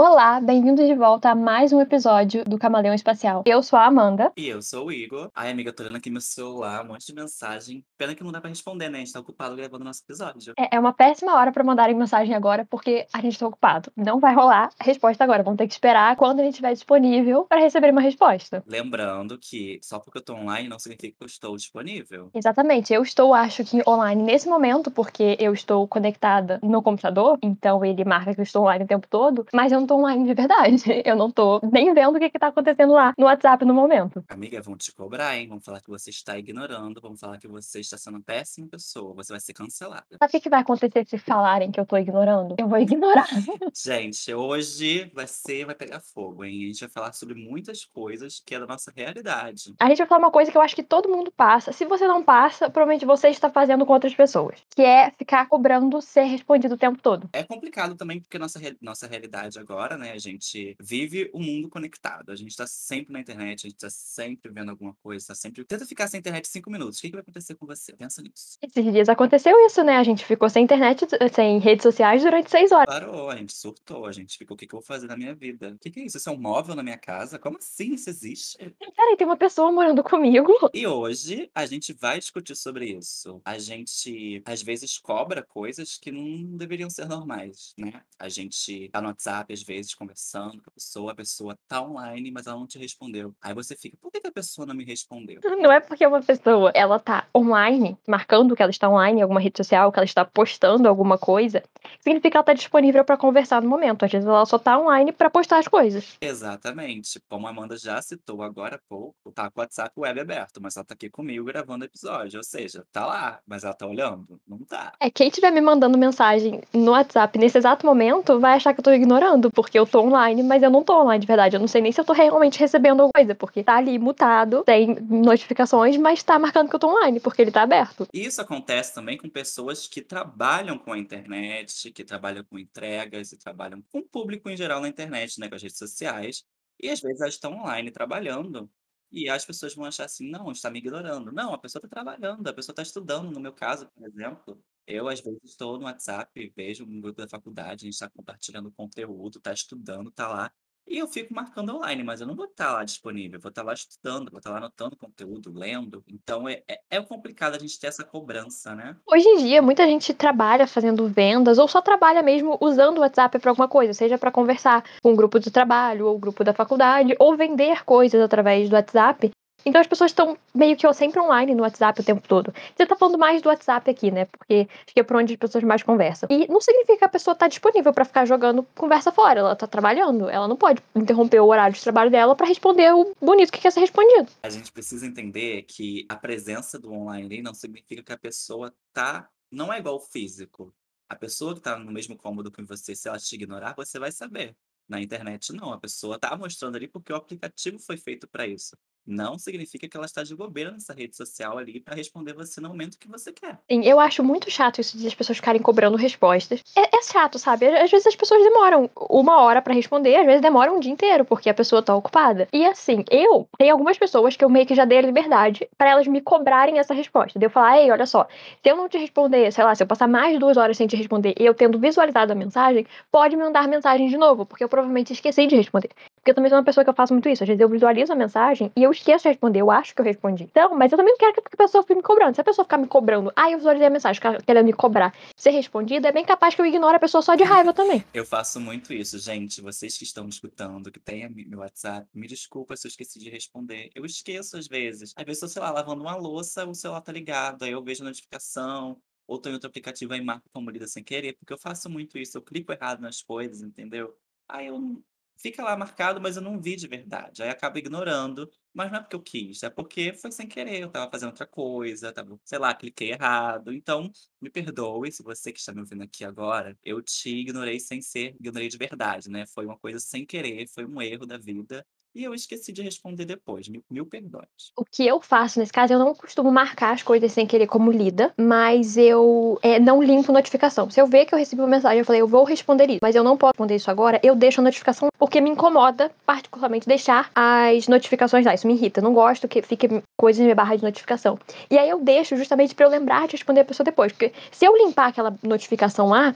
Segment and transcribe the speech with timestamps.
[0.00, 3.42] Olá, bem-vindos de volta a mais um episódio do Camaleão Espacial.
[3.44, 4.32] Eu sou a Amanda.
[4.36, 5.28] E eu sou o Igor.
[5.34, 7.84] Ai, amiga, tô olhando aqui meu celular, um monte de mensagem.
[7.96, 8.98] Pena que não dá pra responder, né?
[8.98, 10.52] A gente tá ocupado gravando nosso episódio.
[10.56, 13.90] É, é uma péssima hora pra mandarem mensagem agora, porque a gente tá ocupado.
[13.96, 15.42] Não vai rolar resposta agora.
[15.42, 18.62] Vão ter que esperar quando a gente estiver disponível pra receber uma resposta.
[18.68, 22.30] Lembrando que só porque eu tô online não significa que eu estou disponível.
[22.32, 22.94] Exatamente.
[22.94, 28.04] Eu estou, acho que, online nesse momento, porque eu estou conectada no computador, então ele
[28.04, 30.84] marca que eu estou online o tempo todo, mas eu não tô online de verdade.
[31.04, 34.24] Eu não tô nem vendo o que, que tá acontecendo lá no WhatsApp no momento.
[34.28, 35.48] Amiga, vão te cobrar, hein?
[35.48, 39.32] Vão falar que você está ignorando, vão falar que você está sendo péssima pessoa, você
[39.32, 40.06] vai ser cancelada.
[40.12, 42.54] Sabe o que, que vai acontecer se falarem que eu tô ignorando?
[42.58, 43.26] Eu vou ignorar.
[43.74, 46.64] Gente, hoje vai ser, vai pegar fogo, hein?
[46.64, 49.74] A gente vai falar sobre muitas coisas que é da nossa realidade.
[49.80, 51.72] A gente vai falar uma coisa que eu acho que todo mundo passa.
[51.72, 54.58] Se você não passa, provavelmente você está fazendo com outras pessoas.
[54.74, 57.28] Que é ficar cobrando ser respondido o tempo todo.
[57.32, 60.12] É complicado também, porque nossa, nossa realidade agora, né?
[60.12, 62.30] A gente vive o mundo conectado.
[62.30, 65.64] A gente tá sempre na internet, a gente tá sempre vendo alguma coisa, tá sempre.
[65.64, 66.98] Tenta ficar sem internet cinco minutos.
[66.98, 67.92] O que, que vai acontecer com você?
[67.94, 68.58] Pensa nisso.
[68.62, 69.96] Esses dias aconteceu isso, né?
[69.96, 72.86] A gente ficou sem internet, sem redes sociais durante seis horas.
[72.86, 75.34] Parou, a gente surtou, a gente ficou, o que, que eu vou fazer na minha
[75.34, 75.70] vida?
[75.74, 76.16] O que, que é isso?
[76.16, 77.38] Isso é um móvel na minha casa?
[77.38, 78.56] Como assim isso existe?
[78.96, 80.48] Peraí, tem uma pessoa morando comigo.
[80.74, 83.40] E hoje a gente vai discutir sobre isso.
[83.44, 88.02] A gente às vezes cobra coisas que não deveriam ser normais, né?
[88.18, 92.30] A gente tá no WhatsApp às vezes conversando com a pessoa, a pessoa tá online,
[92.30, 93.34] mas ela não te respondeu.
[93.40, 95.40] Aí você fica, por que, que a pessoa não me respondeu?
[95.58, 99.40] Não é porque uma pessoa, ela tá online, marcando que ela está online em alguma
[99.40, 101.62] rede social, que ela está postando alguma coisa,
[102.00, 104.04] significa que ela tá disponível pra conversar no momento.
[104.04, 106.16] Às vezes ela só tá online pra postar as coisas.
[106.20, 107.20] Exatamente.
[107.28, 110.76] Como a Amanda já citou agora há pouco, tá com o WhatsApp web aberto, mas
[110.76, 112.38] ela tá aqui comigo gravando episódio.
[112.38, 114.40] Ou seja, tá lá, mas ela tá olhando?
[114.46, 114.92] Não tá.
[115.00, 118.84] É, quem estiver me mandando mensagem no WhatsApp nesse exato momento vai achar que eu
[118.84, 121.56] tô ignorando, porque eu tô online, mas eu não tô online de verdade.
[121.56, 124.62] Eu não sei nem se eu tô realmente recebendo alguma coisa, porque tá ali mutado,
[124.62, 128.06] tem notificações, mas tá marcando que eu tô online, porque ele tá aberto.
[128.14, 133.36] Isso acontece também com pessoas que trabalham com a internet, que trabalham com entregas e
[133.36, 136.44] trabalham com o público em geral na internet, né, com as redes sociais.
[136.80, 138.70] E às vezes elas estão online trabalhando.
[139.10, 141.32] E as pessoas vão achar assim, não, está me ignorando.
[141.32, 143.32] Não, a pessoa está trabalhando, a pessoa está estudando.
[143.32, 147.28] No meu caso, por exemplo, eu às vezes estou no WhatsApp, vejo um grupo da
[147.28, 150.50] faculdade, a gente está compartilhando conteúdo, está estudando, está lá.
[150.90, 153.74] E eu fico marcando online, mas eu não vou estar lá disponível, vou estar lá
[153.74, 156.02] estudando, vou estar lá anotando conteúdo, lendo.
[156.08, 158.96] Então é, é, é complicado a gente ter essa cobrança, né?
[159.06, 163.38] Hoje em dia, muita gente trabalha fazendo vendas ou só trabalha mesmo usando o WhatsApp
[163.38, 166.54] para alguma coisa, seja para conversar com o grupo de trabalho ou o grupo da
[166.54, 169.30] faculdade, ou vender coisas através do WhatsApp.
[169.64, 172.52] Então as pessoas estão meio que sempre online no WhatsApp o tempo todo.
[172.74, 174.24] Você tá falando mais do WhatsApp aqui, né?
[174.24, 176.28] Porque acho que é por onde as pessoas mais conversam.
[176.30, 179.40] E não significa que a pessoa tá disponível para ficar jogando conversa fora.
[179.40, 180.28] Ela tá trabalhando.
[180.28, 183.72] Ela não pode interromper o horário de trabalho dela para responder o bonito que quer
[183.72, 184.30] ser respondido.
[184.42, 189.28] A gente precisa entender que a presença do online não significa que a pessoa tá.
[189.50, 190.74] Não é igual ao físico.
[191.08, 194.12] A pessoa que tá no mesmo cômodo que você, se ela te ignorar, você vai
[194.12, 194.56] saber.
[194.88, 195.70] Na internet, não.
[195.70, 198.74] A pessoa tá mostrando ali porque o aplicativo foi feito para isso.
[199.08, 202.68] Não significa que ela está de bobeira nessa rede social ali para responder você no
[202.68, 203.58] momento que você quer.
[203.70, 206.62] Sim, eu acho muito chato isso de as pessoas ficarem cobrando respostas.
[206.76, 207.66] É, é chato, sabe?
[207.66, 211.24] Às vezes as pessoas demoram uma hora pra responder, às vezes demoram um dia inteiro,
[211.24, 212.46] porque a pessoa tá ocupada.
[212.52, 215.88] E assim, eu tenho algumas pessoas que eu meio que já dei a liberdade pra
[215.88, 217.38] elas me cobrarem essa resposta.
[217.38, 218.26] De eu falar, ei, olha só,
[218.62, 220.96] se eu não te responder, sei lá, se eu passar mais duas horas sem te
[220.96, 224.68] responder e eu tendo visualizado a mensagem, pode me mandar mensagem de novo, porque eu
[224.68, 225.88] provavelmente esqueci de responder.
[226.18, 227.42] Porque eu também sou uma pessoa que eu faço muito isso.
[227.42, 229.60] Às vezes eu visualizo a mensagem e eu esqueço de responder.
[229.60, 230.44] Eu acho que eu respondi.
[230.44, 232.34] Então, mas eu também não quero que a pessoa fique me cobrando.
[232.34, 235.50] Se a pessoa ficar me cobrando, ah, eu visualizei a mensagem, querendo me cobrar, ser
[235.50, 238.04] respondida, é bem capaz que eu ignore a pessoa só de raiva também.
[238.12, 239.60] Eu faço muito isso, gente.
[239.60, 243.30] Vocês que estão me escutando, que têm meu WhatsApp, me desculpa se eu esqueci de
[243.30, 243.90] responder.
[243.94, 245.12] Eu esqueço às vezes.
[245.16, 248.02] Às vezes, eu, sei lá, lavando uma louça, o celular tá ligado, aí eu vejo
[248.02, 248.96] a notificação,
[249.26, 252.18] ou tô em outro aplicativo aí marco como lida sem querer, porque eu faço muito
[252.18, 254.16] isso, eu clico errado nas coisas, entendeu?
[254.48, 255.02] Aí eu
[255.38, 257.42] fica lá marcado, mas eu não vi de verdade.
[257.42, 260.90] Aí acabo ignorando, mas não é porque eu quis, é porque foi sem querer, eu
[260.90, 263.72] tava fazendo outra coisa, tava, sei lá, cliquei errado.
[263.72, 268.00] Então, me perdoe se você que está me ouvindo aqui agora, eu te ignorei sem
[268.02, 269.46] ser, ignorei de verdade, né?
[269.46, 271.86] Foi uma coisa sem querer, foi um erro da vida.
[272.18, 273.68] E eu esqueci de responder depois.
[273.68, 274.72] Mil, mil perdões.
[274.76, 277.92] O que eu faço nesse caso, eu não costumo marcar as coisas sem querer como
[277.92, 280.90] lida, mas eu é, não limpo notificação.
[280.90, 283.14] Se eu ver que eu recebi uma mensagem, eu falei, eu vou responder isso, mas
[283.14, 287.30] eu não posso responder isso agora, eu deixo a notificação porque me incomoda, particularmente, deixar
[287.36, 288.52] as notificações lá.
[288.52, 288.98] Isso me irrita.
[288.98, 291.38] Eu não gosto que fique coisas na minha barra de notificação.
[291.70, 294.10] E aí eu deixo justamente pra eu lembrar de responder a pessoa depois.
[294.10, 296.34] Porque se eu limpar aquela notificação lá,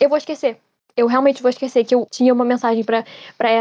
[0.00, 0.58] eu vou esquecer.
[0.98, 3.04] Eu realmente vou esquecer que eu tinha uma mensagem pra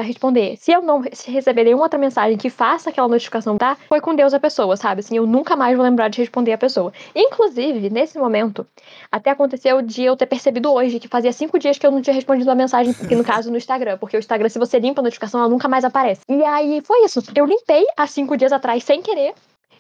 [0.02, 0.58] responder.
[0.58, 3.78] Se eu não receber nenhuma outra mensagem que faça aquela notificação, tá?
[3.88, 5.02] Foi com Deus a pessoa, sabe?
[5.02, 6.92] Assim, eu nunca mais vou lembrar de responder a pessoa.
[7.16, 8.66] Inclusive, nesse momento,
[9.12, 12.14] até aconteceu de eu ter percebido hoje que fazia cinco dias que eu não tinha
[12.14, 15.04] respondido a mensagem, que no caso no Instagram, porque o Instagram, se você limpa a
[15.04, 16.22] notificação, ela nunca mais aparece.
[16.28, 17.22] E aí foi isso.
[17.36, 19.34] Eu limpei há cinco dias atrás sem querer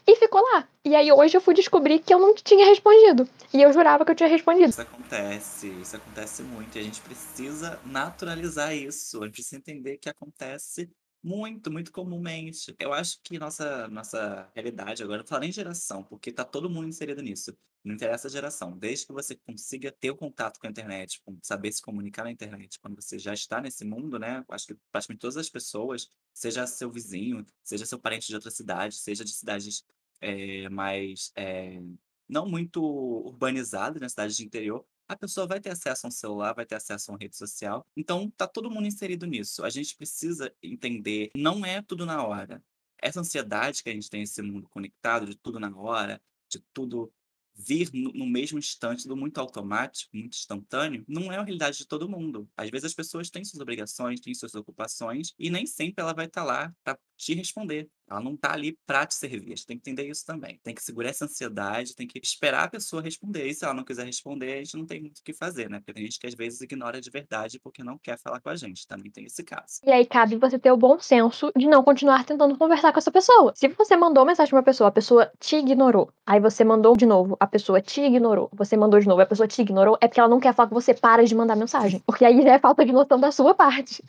[0.08, 0.68] e ficou lá.
[0.86, 3.28] E aí hoje eu fui descobrir que eu não tinha respondido.
[3.54, 4.70] E eu jurava que eu tinha respondido.
[4.70, 6.78] Isso acontece, isso acontece muito.
[6.78, 9.22] E a gente precisa naturalizar isso.
[9.22, 10.90] A gente precisa entender que acontece
[11.22, 12.74] muito, muito comumente.
[12.80, 16.88] Eu acho que nossa, nossa realidade agora, não falo nem geração, porque tá todo mundo
[16.88, 17.54] inserido nisso.
[17.84, 18.78] Não interessa a geração.
[18.78, 22.80] Desde que você consiga ter o contato com a internet, saber se comunicar na internet,
[22.80, 24.44] quando você já está nesse mundo, né?
[24.50, 28.96] Acho que praticamente todas as pessoas, seja seu vizinho, seja seu parente de outra cidade,
[28.96, 29.84] seja de cidades
[30.22, 31.82] é, mais é,
[32.28, 36.12] não muito urbanizadas, na né, cidade de interior, a pessoa vai ter acesso a um
[36.12, 37.86] celular, vai ter acesso a uma rede social.
[37.96, 39.64] Então, tá todo mundo inserido nisso.
[39.64, 42.62] A gente precisa entender, não é tudo na hora.
[43.02, 47.12] Essa ansiedade que a gente tem nesse mundo conectado, de tudo na hora, de tudo
[47.58, 52.08] vir no, mesmo instante, tudo muito automático, muito instantâneo, não é a realidade de todo
[52.08, 52.48] mundo.
[52.56, 56.28] Às vezes as pessoas têm suas obrigações, têm suas ocupações, e nem sempre ela vai
[56.28, 57.90] estar tá lá para te responder.
[58.10, 59.48] Ela não está ali para te servir.
[59.48, 60.60] A gente tem que entender isso também.
[60.64, 63.48] Tem que segurar essa ansiedade, tem que esperar a pessoa responder.
[63.48, 65.80] E se ela não quiser responder, a gente não tem muito o que fazer, né?
[65.80, 68.56] Porque tem gente que às vezes ignora de verdade porque não quer falar com a
[68.56, 68.88] gente.
[68.88, 69.82] Também tem esse caso.
[69.84, 73.12] E aí cabe você ter o bom senso de não continuar tentando conversar com essa
[73.12, 73.54] pessoa.
[73.56, 76.10] Se você mandou mensagem pra uma pessoa, a pessoa te ignorou.
[76.26, 78.50] Aí você mandou de novo, a pessoa te ignorou.
[78.54, 79.98] Você mandou de novo, a pessoa te ignorou.
[80.00, 80.94] É porque ela não quer falar com você.
[80.94, 82.02] Para de mandar mensagem.
[82.06, 84.04] Porque aí já é falta de noção da sua parte.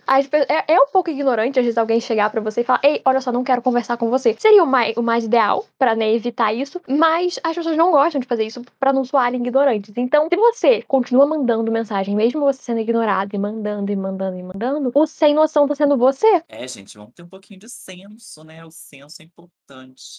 [0.49, 3.21] É, é um pouco ignorante, às vezes, alguém chegar para você e falar: Ei, olha
[3.21, 4.35] só, não quero conversar com você.
[4.39, 8.21] Seria o mais, o mais ideal para né, evitar isso, mas as pessoas não gostam
[8.21, 9.93] de fazer isso para não soarem ignorantes.
[9.97, 14.43] Então, se você continua mandando mensagem, mesmo você sendo ignorado e mandando e mandando e
[14.43, 16.43] mandando, o sem noção tá sendo você.
[16.49, 18.65] É, gente, vamos ter um pouquinho de senso, né?
[18.65, 19.58] O senso é importante.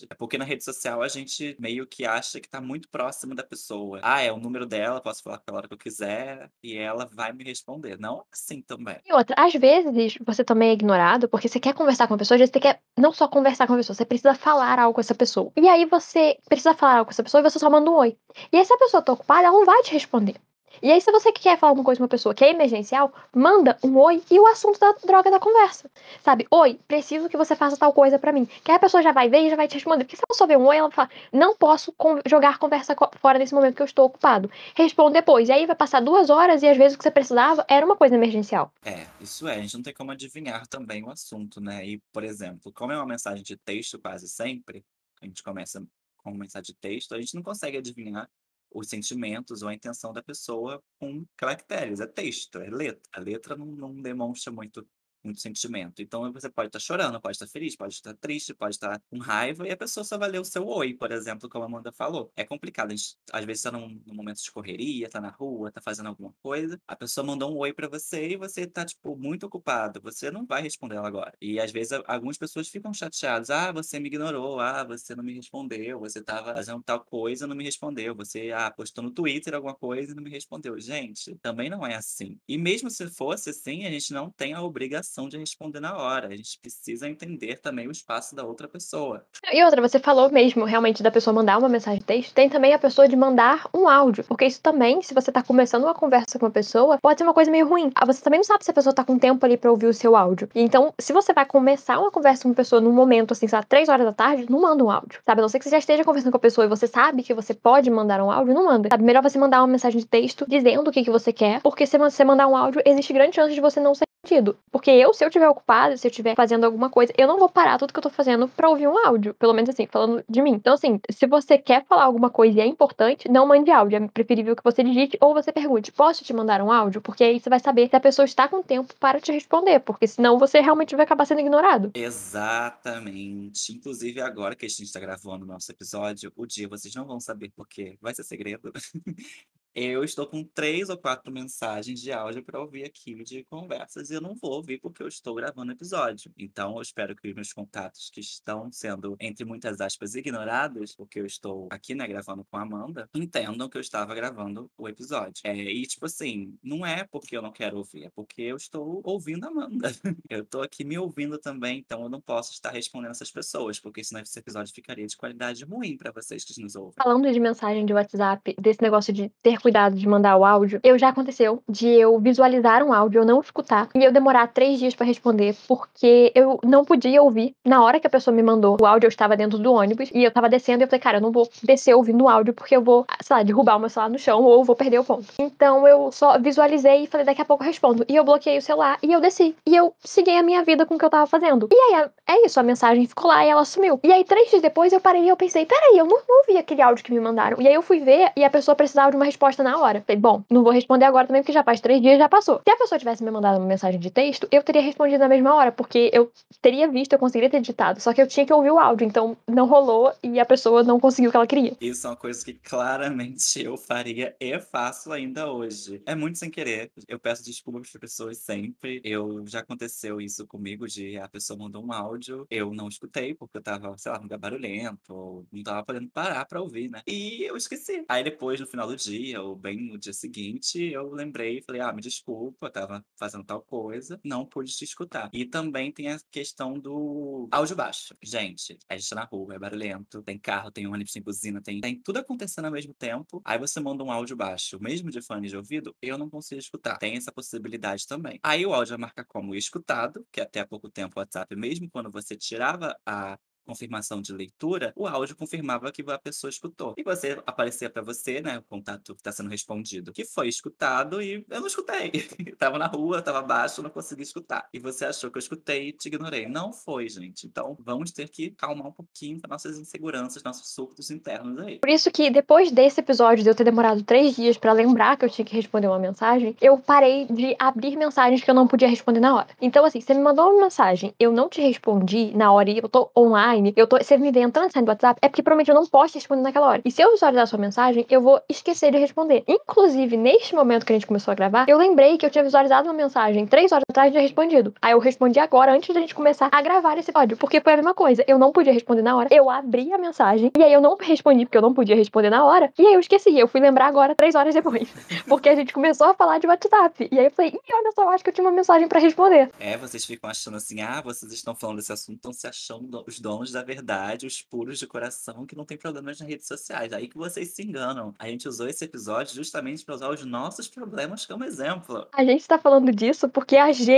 [0.09, 3.43] É porque na rede social a gente meio que acha que tá muito próximo da
[3.43, 3.99] pessoa.
[4.03, 6.77] Ah, é o número dela, posso falar com ela a hora que eu quiser e
[6.77, 7.99] ela vai me responder.
[7.99, 8.97] Não assim também.
[9.05, 12.35] E outra, às vezes você também é ignorado porque você quer conversar com a pessoa,
[12.35, 15.01] às vezes você quer não só conversar com a pessoa, você precisa falar algo com
[15.01, 15.51] essa pessoa.
[15.55, 18.17] E aí você precisa falar algo com essa pessoa e você só manda um oi.
[18.51, 20.35] E aí se a pessoa tá ocupada, ela não vai te responder.
[20.81, 23.77] E aí, se você quer falar uma coisa com uma pessoa que é emergencial, manda
[23.83, 25.89] um oi e o assunto da droga da conversa.
[26.23, 26.47] Sabe?
[26.51, 28.45] Oi, preciso que você faça tal coisa para mim.
[28.63, 30.03] Que aí a pessoa já vai ver e já vai te responder.
[30.03, 31.93] Porque se ela só ver um oi, ela fala, não posso
[32.25, 34.49] jogar conversa fora nesse momento que eu estou ocupado.
[34.75, 35.49] Responde depois.
[35.49, 37.95] E aí vai passar duas horas e às vezes o que você precisava era uma
[37.95, 38.71] coisa emergencial.
[38.83, 39.55] É, isso é.
[39.55, 41.85] A gente não tem como adivinhar também o assunto, né?
[41.85, 44.83] E, por exemplo, como é uma mensagem de texto quase sempre,
[45.21, 45.83] a gente começa
[46.17, 48.29] com uma mensagem de texto, a gente não consegue adivinhar
[48.71, 53.01] os sentimentos ou a intenção da pessoa com caracteres, é texto, é letra.
[53.13, 54.87] A letra não, não demonstra muito
[55.23, 56.01] muito sentimento.
[56.01, 59.67] Então você pode estar chorando, pode estar feliz, pode estar triste, pode estar com raiva,
[59.67, 62.31] e a pessoa só vai ler o seu oi, por exemplo, como a Amanda falou.
[62.35, 62.91] É complicado.
[62.91, 66.07] A gente, às vezes está num, num, momento de correria, está na rua, está fazendo
[66.07, 69.99] alguma coisa, a pessoa mandou um oi para você e você está tipo, muito ocupado.
[70.01, 71.33] Você não vai responder ela agora.
[71.41, 73.49] E às vezes algumas pessoas ficam chateadas.
[73.49, 77.55] Ah, você me ignorou, ah, você não me respondeu, você estava fazendo tal coisa não
[77.55, 80.79] me respondeu, você ah, postou no Twitter alguma coisa e não me respondeu.
[80.79, 82.39] Gente, também não é assim.
[82.47, 86.27] E mesmo se fosse assim, a gente não tem a obrigação de responder na hora.
[86.27, 89.25] A gente precisa entender também o espaço da outra pessoa.
[89.51, 92.73] E outra, você falou mesmo realmente da pessoa mandar uma mensagem de texto, tem também
[92.73, 94.23] a pessoa de mandar um áudio.
[94.25, 97.33] Porque isso também, se você tá começando uma conversa com uma pessoa, pode ser uma
[97.33, 97.91] coisa meio ruim.
[97.95, 99.93] Ah, você também não sabe se a pessoa tá com tempo ali para ouvir o
[99.93, 100.49] seu áudio.
[100.53, 103.89] Então, se você vai começar uma conversa com uma pessoa num momento, assim, sabe, três
[103.89, 105.21] horas da tarde, não manda um áudio.
[105.25, 105.41] Sabe?
[105.41, 107.33] A não ser que você já esteja conversando com a pessoa e você sabe que
[107.33, 108.89] você pode mandar um áudio, não manda.
[108.91, 109.03] Sabe?
[109.03, 111.97] Melhor você mandar uma mensagem de texto dizendo o que, que você quer, porque se
[111.97, 114.57] você mandar um áudio, existe grande chance de você não ser sentido.
[114.71, 117.49] Porque eu, se eu estiver ocupada, se eu estiver fazendo alguma coisa, eu não vou
[117.49, 119.33] parar tudo que eu tô fazendo pra ouvir um áudio.
[119.33, 120.51] Pelo menos assim, falando de mim.
[120.51, 123.97] Então, assim, se você quer falar alguma coisa e é importante, não mande áudio.
[123.97, 127.01] É preferível que você digite ou você pergunte: posso te mandar um áudio?
[127.01, 129.79] Porque aí você vai saber se a pessoa está com tempo para te responder.
[129.79, 131.91] Porque senão você realmente vai acabar sendo ignorado.
[131.95, 133.73] Exatamente.
[133.73, 137.19] Inclusive, agora que a gente está gravando o nosso episódio, o dia vocês não vão
[137.19, 138.71] saber porque vai ser segredo.
[139.81, 144.13] Eu estou com três ou quatro mensagens de áudio para ouvir aqui de conversas e
[144.13, 146.33] eu não vou ouvir porque eu estou gravando episódio.
[146.37, 151.21] Então, eu espero que os meus contatos que estão sendo, entre muitas aspas, ignorados, porque
[151.21, 155.41] eu estou aqui, né, gravando com a Amanda, entendam que eu estava gravando o episódio.
[155.45, 158.99] É, e, tipo assim, não é porque eu não quero ouvir, é porque eu estou
[159.05, 159.93] ouvindo a Amanda.
[160.29, 164.03] eu estou aqui me ouvindo também, então eu não posso estar respondendo essas pessoas, porque
[164.03, 166.95] senão esse episódio ficaria de qualidade ruim para vocês que nos ouvem.
[167.01, 171.09] Falando de mensagem de WhatsApp, desse negócio de ter de mandar o áudio, eu já
[171.09, 175.05] aconteceu de eu visualizar um áudio, eu não escutar, e eu demorar três dias para
[175.05, 177.53] responder, porque eu não podia ouvir.
[177.65, 180.23] Na hora que a pessoa me mandou o áudio, eu estava dentro do ônibus, e
[180.23, 182.75] eu tava descendo, e eu falei, cara, eu não vou descer ouvindo o áudio, porque
[182.75, 185.25] eu vou, sei lá, derrubar o meu celular no chão, ou vou perder o ponto.
[185.39, 188.05] Então eu só visualizei e falei, daqui a pouco eu respondo.
[188.07, 189.55] E eu bloqueei o celular, e eu desci.
[189.65, 191.69] E eu segui a minha vida com o que eu tava fazendo.
[191.71, 193.99] E aí, é isso, a mensagem ficou lá e ela sumiu.
[194.03, 196.57] E aí, três dias depois, eu parei e eu pensei, peraí, eu não, não ouvi
[196.57, 197.61] aquele áudio que me mandaram.
[197.61, 200.03] E aí eu fui ver, e a pessoa precisava de uma resposta na hora.
[200.05, 202.61] Falei, bom, não vou responder agora também, porque já faz três dias já passou.
[202.63, 205.55] Se a pessoa tivesse me mandado uma mensagem de texto, eu teria respondido na mesma
[205.55, 207.99] hora, porque eu teria visto, eu conseguiria ter editado.
[207.99, 210.99] Só que eu tinha que ouvir o áudio, então não rolou e a pessoa não
[210.99, 211.75] conseguiu o que ela queria.
[211.79, 216.01] Isso é uma coisa que claramente eu faria e faço ainda hoje.
[216.05, 216.91] É muito sem querer.
[217.07, 219.01] Eu peço desculpas para pessoas sempre.
[219.03, 223.57] Eu já aconteceu isso comigo de a pessoa mandou um áudio, eu não escutei porque
[223.57, 227.01] eu tava, sei lá, muito barulhento, ou não tava podendo parar para ouvir, né?
[227.07, 228.05] E eu esqueci.
[228.07, 231.81] Aí depois, no final do dia, ou bem no dia seguinte, eu lembrei e falei:
[231.81, 235.29] "Ah, me desculpa, eu tava fazendo tal coisa, não pude te escutar".
[235.33, 238.15] E também tem a questão do áudio baixo.
[238.23, 241.79] Gente, a gente tá na rua, é barulhento, tem carro, tem ônibus, tem buzina, tem,
[241.81, 243.41] tem tudo acontecendo ao mesmo tempo.
[243.45, 246.97] Aí você manda um áudio baixo, mesmo de fone de ouvido, eu não consigo escutar.
[246.97, 248.39] Tem essa possibilidade também.
[248.43, 252.11] Aí o áudio marca como escutado, que até há pouco tempo o WhatsApp, mesmo quando
[252.11, 253.37] você tirava a
[253.69, 256.95] confirmação de leitura, o áudio confirmava que a pessoa escutou.
[256.97, 261.21] E você aparecia para você, né, o contato que está sendo respondido, que foi escutado
[261.21, 262.11] e eu não escutei.
[262.57, 264.67] tava na rua, tava baixo, não consegui escutar.
[264.73, 266.47] E você achou que eu escutei e te ignorei.
[266.47, 267.45] Não foi, gente.
[267.45, 271.79] Então, vamos ter que calmar um pouquinho nossas inseguranças, nossos surtos internos aí.
[271.79, 275.25] Por isso que depois desse episódio de eu ter demorado três dias para lembrar que
[275.25, 278.87] eu tinha que responder uma mensagem, eu parei de abrir mensagens que eu não podia
[278.87, 279.47] responder na hora.
[279.61, 282.87] Então, assim, você me mandou uma mensagem, eu não te respondi na hora e eu
[282.87, 285.43] tô online online, eu tô, você me vê entrando e saindo do WhatsApp, é porque
[285.43, 286.81] provavelmente eu não posso responder naquela hora.
[286.83, 289.43] E se eu visualizar a sua mensagem, eu vou esquecer de responder.
[289.47, 292.87] Inclusive, neste momento que a gente começou a gravar, eu lembrei que eu tinha visualizado
[292.87, 294.73] uma mensagem três horas atrás e tinha respondido.
[294.81, 297.75] Aí eu respondi agora, antes da gente começar a gravar esse áudio, porque foi a
[297.75, 298.23] mesma coisa.
[298.27, 301.45] Eu não podia responder na hora, eu abri a mensagem, e aí eu não respondi
[301.45, 303.37] porque eu não podia responder na hora, e aí eu esqueci.
[303.37, 304.89] Eu fui lembrar agora, três horas depois.
[305.27, 307.07] Porque a gente começou a falar de WhatsApp.
[307.11, 308.99] E aí eu falei, ih, olha só, eu acho que eu tinha uma mensagem para
[308.99, 309.51] responder.
[309.59, 313.19] É, vocês ficam achando assim, ah, vocês estão falando desse assunto, estão se achando os
[313.19, 316.93] donos da verdade, os puros de coração que não tem problemas nas redes sociais.
[316.93, 318.13] Aí que vocês se enganam.
[318.17, 322.07] A gente usou esse episódio justamente para usar os nossos problemas como exemplo.
[322.13, 323.88] A gente tá falando disso porque a gente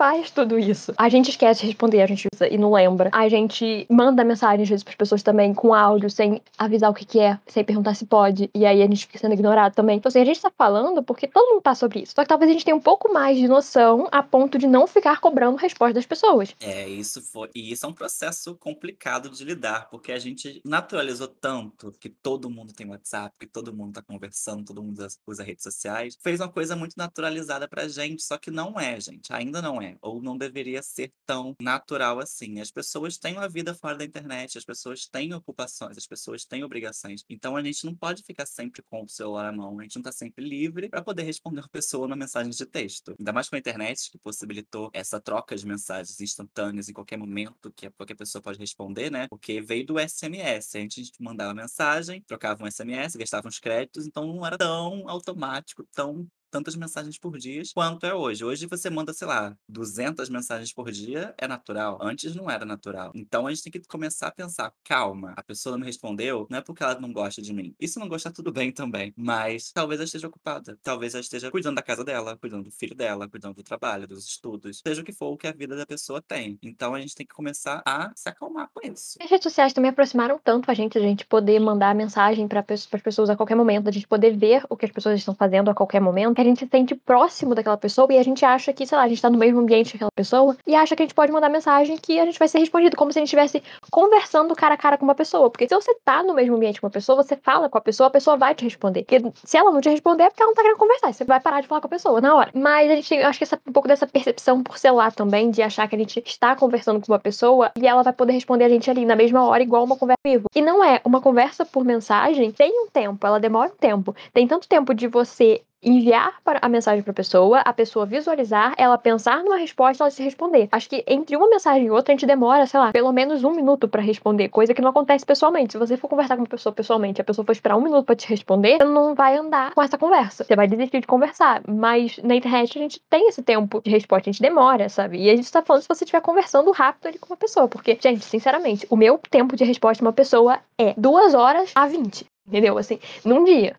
[0.00, 0.94] faz tudo isso.
[0.96, 3.10] A gente esquece de responder, a gente usa e não lembra.
[3.12, 7.04] A gente manda mensagem às vezes pras pessoas também com áudio, sem avisar o que,
[7.04, 8.50] que é, sem perguntar se pode.
[8.54, 9.98] E aí a gente fica sendo ignorado também.
[9.98, 12.12] Então, assim, a gente tá falando porque todo mundo tá sobre isso.
[12.14, 14.86] Só que talvez a gente tenha um pouco mais de noção a ponto de não
[14.86, 16.54] ficar cobrando resposta das pessoas.
[16.60, 17.50] É, isso foi.
[17.54, 22.50] E isso é um processo complicado de lidar porque a gente naturalizou tanto que todo
[22.50, 26.48] mundo tem WhatsApp, que todo mundo tá conversando, todo mundo usa redes sociais, fez uma
[26.48, 30.36] coisa muito naturalizada pra gente, só que não é, gente, ainda não é, ou não
[30.36, 32.60] deveria ser tão natural assim.
[32.60, 36.64] As pessoas têm uma vida fora da internet, as pessoas têm ocupações, as pessoas têm
[36.64, 37.24] obrigações.
[37.28, 40.02] Então a gente não pode ficar sempre com o celular à mão, a gente não
[40.02, 43.14] tá sempre livre para poder responder a pessoa na mensagem de texto.
[43.18, 47.72] Ainda mais com a internet, que possibilitou essa troca de mensagens instantâneas em qualquer momento
[47.72, 49.28] que qualquer pessoa pode responder, né?
[49.28, 50.76] Porque veio do SMS.
[50.76, 55.86] A gente mandava mensagem, trocava um SMS, gastava uns créditos, então não era tão automático,
[55.92, 58.44] tão tantas mensagens por dia quanto é hoje.
[58.44, 61.98] Hoje você manda, sei lá, 200 mensagens por dia, é natural.
[62.00, 63.12] Antes não era natural.
[63.14, 66.58] Então a gente tem que começar a pensar, calma, a pessoa não me respondeu, não
[66.58, 67.74] é porque ela não gosta de mim.
[67.80, 70.78] Isso não gostar tudo bem também, mas talvez ela esteja ocupada.
[70.82, 74.26] Talvez ela esteja cuidando da casa dela, cuidando do filho dela, cuidando do trabalho, dos
[74.26, 76.58] estudos, seja o que for o que a vida da pessoa tem.
[76.62, 79.16] Então a gente tem que começar a se acalmar com isso.
[79.20, 82.86] As redes sociais também aproximaram tanto a gente, a gente poder mandar mensagem para as
[82.86, 85.74] pessoas a qualquer momento, a gente poder ver o que as pessoas estão fazendo a
[85.74, 88.96] qualquer momento a gente se sente próximo daquela pessoa e a gente acha que, sei
[88.96, 91.14] lá, a gente tá no mesmo ambiente que aquela pessoa e acha que a gente
[91.14, 94.54] pode mandar mensagem que a gente vai ser respondido, como se a gente estivesse conversando
[94.54, 95.50] cara a cara com uma pessoa.
[95.50, 98.08] Porque se você tá no mesmo ambiente com uma pessoa, você fala com a pessoa,
[98.08, 99.04] a pessoa vai te responder.
[99.04, 101.12] Porque se ela não te responder, é porque ela não tá querendo conversar.
[101.12, 102.50] Você vai parar de falar com a pessoa na hora.
[102.54, 105.62] Mas a gente tem, acho que essa, um pouco dessa percepção por celular também, de
[105.62, 108.68] achar que a gente está conversando com uma pessoa e ela vai poder responder a
[108.68, 110.46] gente ali na mesma hora, igual uma conversa vivo.
[110.54, 111.00] E não é.
[111.04, 114.14] Uma conversa por mensagem tem um tempo, ela demora um tempo.
[114.32, 118.98] Tem tanto tempo de você enviar a mensagem para a pessoa, a pessoa visualizar, ela
[118.98, 120.68] pensar numa resposta, ela se responder.
[120.70, 123.52] Acho que entre uma mensagem e outra a gente demora, sei lá, pelo menos um
[123.52, 125.72] minuto para responder, coisa que não acontece pessoalmente.
[125.72, 128.16] Se você for conversar com uma pessoa pessoalmente, a pessoa for esperar um minuto para
[128.16, 130.44] te responder, você não vai andar com essa conversa.
[130.44, 131.62] Você vai desistir de conversar.
[131.66, 135.18] Mas na internet a gente tem esse tempo de resposta, a gente demora, sabe?
[135.18, 137.98] E a gente tá falando se você estiver conversando rápido ali com uma pessoa, porque,
[138.00, 142.26] gente, sinceramente, o meu tempo de resposta uma pessoa é duas horas a 20.
[142.46, 142.76] Entendeu?
[142.78, 143.76] Assim, num dia.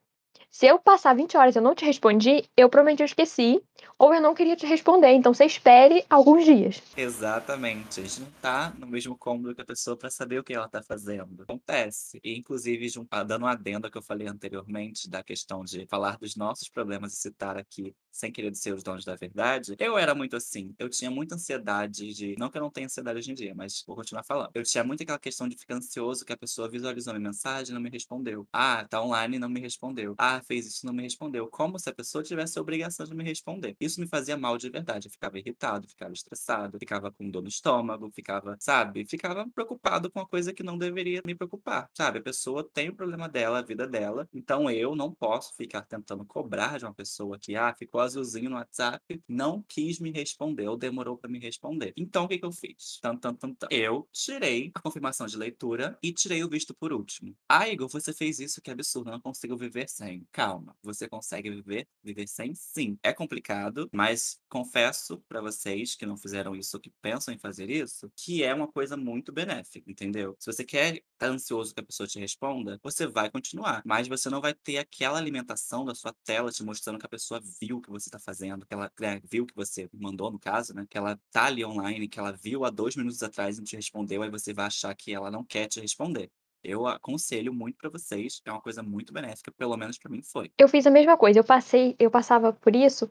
[0.51, 3.63] Se eu passar 20 horas e eu não te respondi, eu provavelmente eu esqueci,
[3.97, 5.13] ou eu não queria te responder.
[5.13, 6.81] Então você espere alguns dias.
[6.97, 8.01] Exatamente.
[8.01, 10.67] A gente não tá no mesmo cômodo que a pessoa para saber o que ela
[10.67, 11.43] tá fazendo.
[11.43, 12.19] Acontece.
[12.21, 12.85] E, inclusive,
[13.25, 17.15] dando um adendo que eu falei anteriormente, da questão de falar dos nossos problemas e
[17.15, 20.75] citar aqui sem querer ser os donos da verdade, eu era muito assim.
[20.77, 22.35] Eu tinha muita ansiedade de.
[22.37, 24.51] Não que eu não tenha ansiedade hoje em dia, mas vou continuar falando.
[24.53, 27.73] Eu tinha muito aquela questão de ficar ansioso que a pessoa visualizou minha mensagem e
[27.73, 28.45] não me respondeu.
[28.51, 30.13] Ah, tá online e não me respondeu.
[30.17, 31.47] Ah, fez isso não me respondeu.
[31.47, 33.75] Como se a pessoa tivesse a obrigação de me responder.
[33.79, 35.07] Isso me fazia mal de verdade.
[35.07, 39.05] Eu ficava irritado, ficava estressado, ficava com dor no estômago, ficava, sabe?
[39.05, 42.19] Ficava preocupado com uma coisa que não deveria me preocupar, sabe?
[42.19, 44.27] A pessoa tem o problema dela, a vida dela.
[44.33, 48.55] Então eu não posso ficar tentando cobrar de uma pessoa que, ah, ficou azulzinho no
[48.55, 51.93] WhatsApp, não quis me responder ou demorou para me responder.
[51.95, 52.99] Então, o que, que eu fiz?
[53.01, 53.67] Tan, tan, tan, tan.
[53.69, 57.35] Eu tirei a confirmação de leitura e tirei o visto por último.
[57.47, 60.25] Ah, Igor, você fez isso, que absurdo, não consigo viver sem.
[60.33, 62.97] Calma, você consegue viver, viver sem sim.
[63.03, 68.09] É complicado, mas confesso para vocês que não fizeram isso que pensam em fazer isso,
[68.15, 70.33] que é uma coisa muito benéfica, entendeu?
[70.39, 74.29] Se você quer tá ansioso que a pessoa te responda, você vai continuar, mas você
[74.29, 77.81] não vai ter aquela alimentação da sua tela te mostrando que a pessoa viu o
[77.81, 80.85] que você está fazendo, que ela né, viu que você mandou, no caso, né?
[80.89, 83.75] Que ela tá ali online, que ela viu há dois minutos atrás e não te
[83.75, 86.31] respondeu, aí você vai achar que ela não quer te responder.
[86.63, 90.51] Eu aconselho muito para vocês, é uma coisa muito benéfica, pelo menos para mim foi.
[90.57, 93.09] Eu fiz a mesma coisa, eu passei, eu passava por isso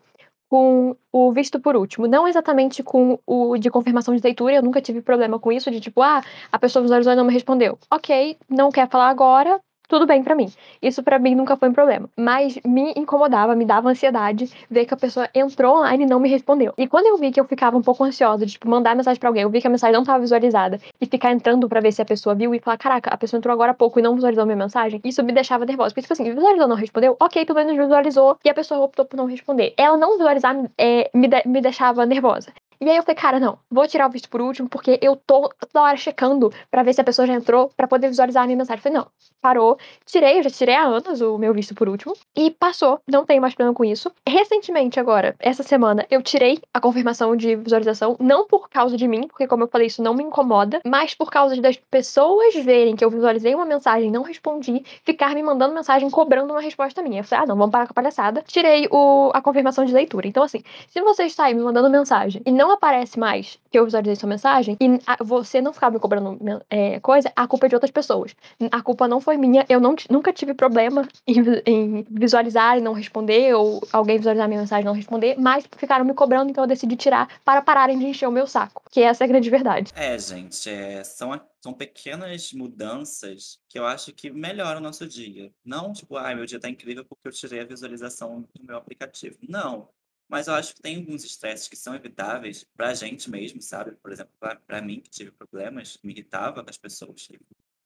[0.48, 4.82] com o visto por último, não exatamente com o de confirmação de leitura, eu nunca
[4.82, 7.78] tive problema com isso, de tipo, ah, a pessoa visualizou e não me respondeu.
[7.88, 10.50] Ok, não quer falar agora, tudo bem para mim.
[10.80, 12.08] Isso para mim nunca foi um problema.
[12.16, 16.28] Mas me incomodava, me dava ansiedade ver que a pessoa entrou online e não me
[16.28, 16.72] respondeu.
[16.78, 19.28] E quando eu vi que eu ficava um pouco ansiosa de, tipo, mandar mensagem para
[19.28, 22.00] alguém, eu vi que a mensagem não tava visualizada e ficar entrando para ver se
[22.00, 24.46] a pessoa viu e falar, caraca, a pessoa entrou agora há pouco e não visualizou
[24.46, 25.90] minha mensagem, isso me deixava nervosa.
[25.90, 27.16] Porque, tipo assim, visualizou, não respondeu?
[27.18, 29.74] Ok, pelo menos visualizou e a pessoa optou por não responder.
[29.76, 32.52] Ela não visualizar é, me, de me deixava nervosa.
[32.82, 35.50] E aí eu falei, cara, não, vou tirar o visto por último, porque eu tô
[35.70, 38.56] toda hora checando para ver se a pessoa já entrou, para poder visualizar a minha
[38.56, 38.78] mensagem.
[38.78, 39.06] Eu falei, não,
[39.40, 43.26] parou, tirei, eu já tirei há anos o meu visto por último, e passou, não
[43.26, 44.10] tenho mais problema com isso.
[44.26, 49.26] Recentemente, agora, essa semana, eu tirei a confirmação de visualização, não por causa de mim,
[49.28, 53.04] porque como eu falei, isso não me incomoda, mas por causa das pessoas verem que
[53.04, 57.20] eu visualizei uma mensagem e não respondi, ficar me mandando mensagem cobrando uma resposta minha.
[57.20, 58.42] Eu falei, ah, não, vamos parar com a palhaçada.
[58.46, 60.26] Tirei o, a confirmação de leitura.
[60.26, 63.78] Então, assim, se você está aí me mandando mensagem e não não aparece mais que
[63.78, 66.38] eu visualizei sua mensagem e você não ficava me cobrando
[66.70, 68.34] é, coisa, a culpa é de outras pessoas.
[68.70, 71.34] A culpa não foi minha, eu não, nunca tive problema em,
[71.66, 76.04] em visualizar e não responder, ou alguém visualizar minha mensagem e não responder, mas ficaram
[76.04, 78.82] me cobrando, então eu decidi tirar para pararem de encher o meu saco.
[78.90, 79.92] Que essa é a grande verdade.
[79.94, 85.52] É, gente, é, são são pequenas mudanças que eu acho que melhoram o nosso dia.
[85.62, 88.78] Não, tipo, ai, ah, meu dia tá incrível porque eu tirei a visualização do meu
[88.78, 89.36] aplicativo.
[89.46, 89.86] Não.
[90.30, 93.96] Mas eu acho que tem alguns estresses que são evitáveis para a gente mesmo, sabe?
[93.96, 97.28] Por exemplo, para mim, que tive problemas, me irritava com as pessoas.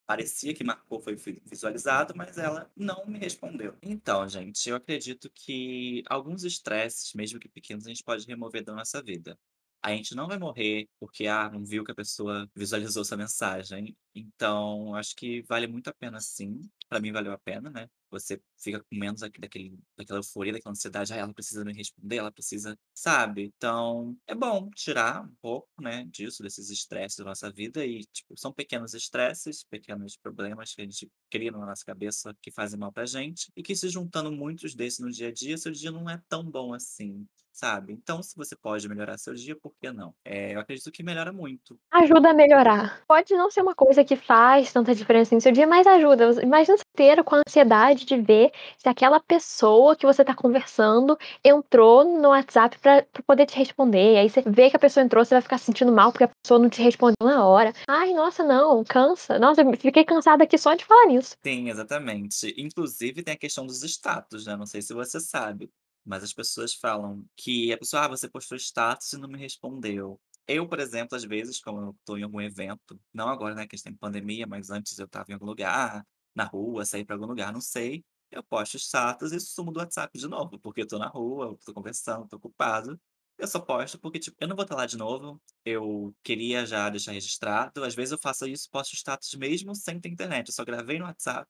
[0.07, 3.75] Parecia que marcou, foi visualizado, mas ela não me respondeu.
[3.83, 8.75] Então, gente, eu acredito que alguns estresses, mesmo que pequenos, a gente pode remover da
[8.75, 9.39] nossa vida.
[9.83, 13.97] A gente não vai morrer porque, ah, não viu que a pessoa visualizou essa mensagem.
[14.15, 16.61] Então, acho que vale muito a pena, sim.
[16.91, 17.89] Para mim, valeu a pena, né?
[18.21, 22.33] Você fica com menos daquele, daquela euforia, daquela ansiedade, ah, ela precisa me responder, ela
[22.33, 23.53] precisa, sabe?
[23.57, 28.39] Então, é bom tirar um pouco, né, disso, desses estresses da nossa vida e, tipo,
[28.39, 32.93] são pequenos estresses, pequenos problemas que a gente cria na nossa cabeça que fazem mal
[32.93, 36.09] pra gente e que se juntando muitos desses no dia a dia, seu dia não
[36.09, 37.93] é tão bom assim sabe?
[37.93, 40.13] Então, se você pode melhorar seu dia, por que não?
[40.25, 41.79] É, eu acredito que melhora muito.
[41.93, 43.03] Ajuda a melhorar.
[43.07, 46.43] Pode não ser uma coisa que faz tanta diferença no seu dia, mas ajuda.
[46.43, 51.17] Imagina você ter com a ansiedade de ver se aquela pessoa que você tá conversando
[51.45, 54.19] entrou no WhatsApp para poder te responder.
[54.19, 56.31] Aí você vê que a pessoa entrou, você vai ficar se sentindo mal porque a
[56.43, 57.73] pessoa não te respondeu na hora.
[57.89, 59.39] Ai, nossa, não, cansa.
[59.39, 61.37] Nossa, eu fiquei cansada aqui só de falar nisso.
[61.45, 62.53] Sim, exatamente.
[62.59, 64.57] Inclusive tem a questão dos status, né?
[64.57, 65.71] Não sei se você sabe.
[66.05, 70.21] Mas as pessoas falam que a pessoa, ah, você postou status e não me respondeu.
[70.47, 73.75] Eu, por exemplo, às vezes, como eu estou em algum evento, não agora, né, que
[73.77, 77.27] está em pandemia, mas antes eu estava em algum lugar, na rua, saí para algum
[77.27, 80.99] lugar, não sei, eu posto status e sumo do WhatsApp de novo, porque eu tô
[80.99, 83.01] na rua, eu conversando, tô ocupado.
[83.39, 85.41] Eu só posto porque, tipo, eu não vou estar lá de novo.
[85.65, 87.83] Eu queria já deixar registrado.
[87.85, 90.49] Às vezes eu faço isso, posto status mesmo sem ter internet.
[90.49, 91.49] Eu só gravei no WhatsApp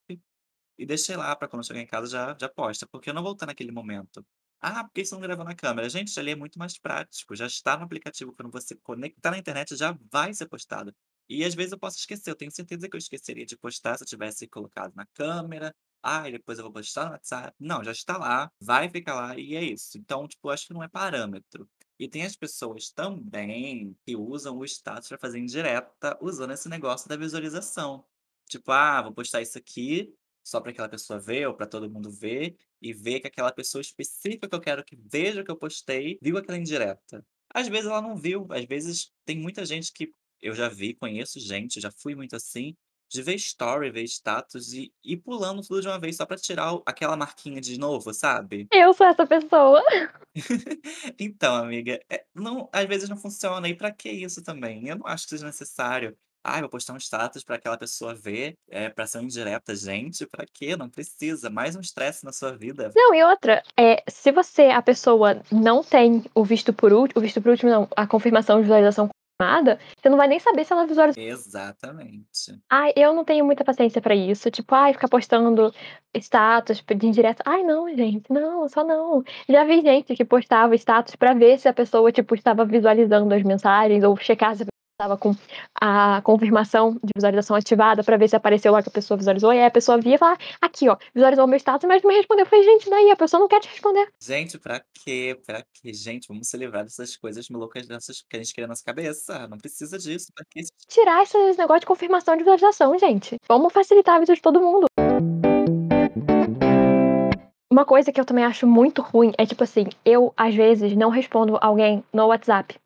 [0.77, 3.33] e deixei lá para quando chegar em casa já, já posta, porque eu não vou
[3.33, 4.25] estar naquele momento.
[4.67, 5.87] Ah, por que você não grava na câmera?
[5.87, 7.35] Gente, ali é muito mais prático.
[7.35, 8.33] Já está no aplicativo.
[8.33, 10.91] Quando você conectar na internet, já vai ser postado.
[11.29, 12.31] E às vezes eu posso esquecer.
[12.31, 16.31] Eu tenho certeza que eu esqueceria de postar se eu tivesse colocado na câmera, ai,
[16.31, 17.55] depois eu vou postar no WhatsApp.
[17.59, 19.99] Não, já está lá, vai ficar lá e é isso.
[19.99, 21.69] Então, tipo, acho que não é parâmetro.
[21.99, 27.07] E tem as pessoas também que usam o status para fazer indireta usando esse negócio
[27.07, 28.03] da visualização.
[28.47, 30.11] Tipo, ah, vou postar isso aqui
[30.45, 33.81] só para aquela pessoa ver ou para todo mundo ver e ver que aquela pessoa
[33.81, 37.25] específica que eu quero que veja o que eu postei viu aquela indireta.
[37.53, 41.39] Às vezes ela não viu, às vezes tem muita gente que eu já vi, conheço
[41.39, 42.75] gente, já fui muito assim,
[43.09, 46.79] de ver story, ver status e ir pulando tudo de uma vez só pra tirar
[46.85, 48.67] aquela marquinha de novo, sabe?
[48.71, 49.81] Eu sou essa pessoa.
[51.17, 53.69] Então, amiga, é, não, às vezes não funciona.
[53.69, 54.89] E pra que isso também?
[54.89, 56.17] Eu não acho que seja necessário.
[56.47, 59.75] Ah, vou postar um status pra aquela pessoa ver, é, pra ser um indireta.
[59.75, 60.75] Gente, pra quê?
[60.77, 61.49] Não precisa.
[61.49, 62.91] Mais um estresse na sua vida.
[62.95, 67.21] Não, e outra, é, se você, a pessoa, não tem o visto por último, o
[67.23, 70.71] visto por último não, a confirmação de visualização confirmada, você não vai nem saber se
[70.71, 71.23] ela visualizou.
[71.23, 72.59] Exatamente.
[72.69, 74.51] Ai, eu não tenho muita paciência pra isso.
[74.51, 75.73] Tipo, ai, ficar postando
[76.15, 77.41] status de indireto.
[77.43, 79.23] Ai, não, gente, não, só não.
[79.49, 83.41] Já vi gente que postava status pra ver se a pessoa, tipo, estava visualizando as
[83.41, 85.35] mensagens ou checar se a estava com
[85.79, 89.53] a confirmação de visualização ativada pra ver se apareceu lá que a pessoa visualizou.
[89.53, 92.09] E aí a pessoa via e falava, aqui, ó, visualizou o meu status, mas não
[92.09, 92.45] me respondeu.
[92.45, 94.07] Eu falei, gente, daí a pessoa não quer te responder.
[94.19, 95.37] Gente, pra quê?
[95.45, 95.93] Pra quê?
[95.93, 99.47] Gente, vamos se livrar dessas coisas malucas dessas que a gente cria na nossa cabeça.
[99.47, 100.31] Não precisa disso.
[100.33, 103.35] Pra que Tirar esse negócio de confirmação de visualização, gente.
[103.47, 104.85] Vamos facilitar a vida de todo mundo.
[107.69, 111.09] Uma coisa que eu também acho muito ruim é tipo assim, eu às vezes não
[111.09, 112.79] respondo alguém no WhatsApp.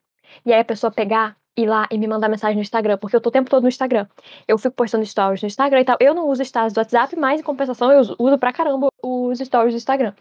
[0.44, 3.20] E aí a pessoa pegar, ir lá e me mandar mensagem no Instagram, porque eu
[3.20, 4.06] tô o tempo todo no Instagram.
[4.46, 5.96] Eu fico postando stories no Instagram e tal.
[6.00, 9.74] Eu não uso stories do WhatsApp, mas em compensação eu uso- pra caramba os stories
[9.74, 10.12] do Instagram.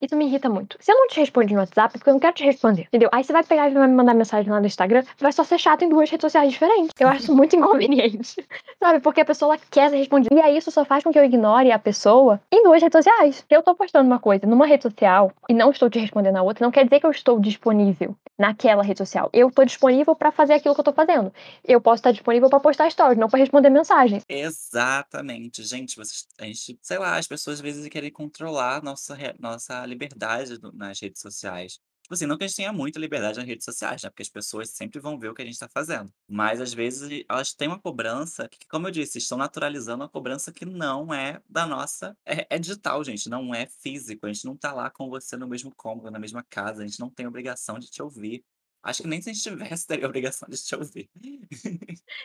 [0.00, 0.76] Isso me irrita muito.
[0.78, 3.08] Se eu não te respondi no WhatsApp, é porque eu não quero te responder, entendeu?
[3.12, 5.58] Aí você vai pegar e vai me mandar mensagem lá no Instagram, vai só ser
[5.58, 6.92] chato em duas redes sociais diferentes.
[6.98, 8.46] Eu acho muito inconveniente.
[8.78, 9.00] Sabe?
[9.00, 10.34] Porque a pessoa quer ser respondida.
[10.34, 13.36] E aí isso só faz com que eu ignore a pessoa em duas redes sociais.
[13.36, 16.42] Se eu tô postando uma coisa numa rede social e não estou te respondendo na
[16.42, 19.30] outra, não quer dizer que eu estou disponível naquela rede social.
[19.32, 21.32] Eu tô disponível pra fazer aquilo que eu tô fazendo.
[21.64, 24.24] Eu posso estar disponível pra postar stories, não pra responder mensagens.
[24.28, 25.62] Exatamente.
[25.62, 30.58] Gente, vocês, a gente, sei lá, as pessoas às vezes querem controlar nossa, nossa liberdade
[30.74, 31.80] nas redes sociais.
[32.06, 34.08] Tipo assim, não que a gente tenha muita liberdade nas redes sociais, né?
[34.08, 36.08] Porque as pessoas sempre vão ver o que a gente tá fazendo.
[36.28, 40.52] Mas às vezes elas têm uma cobrança que, como eu disse, estão naturalizando uma cobrança
[40.52, 42.16] que não é da nossa.
[42.24, 44.24] É, é digital, gente, não é físico.
[44.24, 46.84] A gente não tá lá com você no mesmo cômodo, na mesma casa.
[46.84, 48.44] A gente não tem obrigação de te ouvir.
[48.86, 51.10] Acho que nem se a gente tivesse, teria obrigação de te ouvir.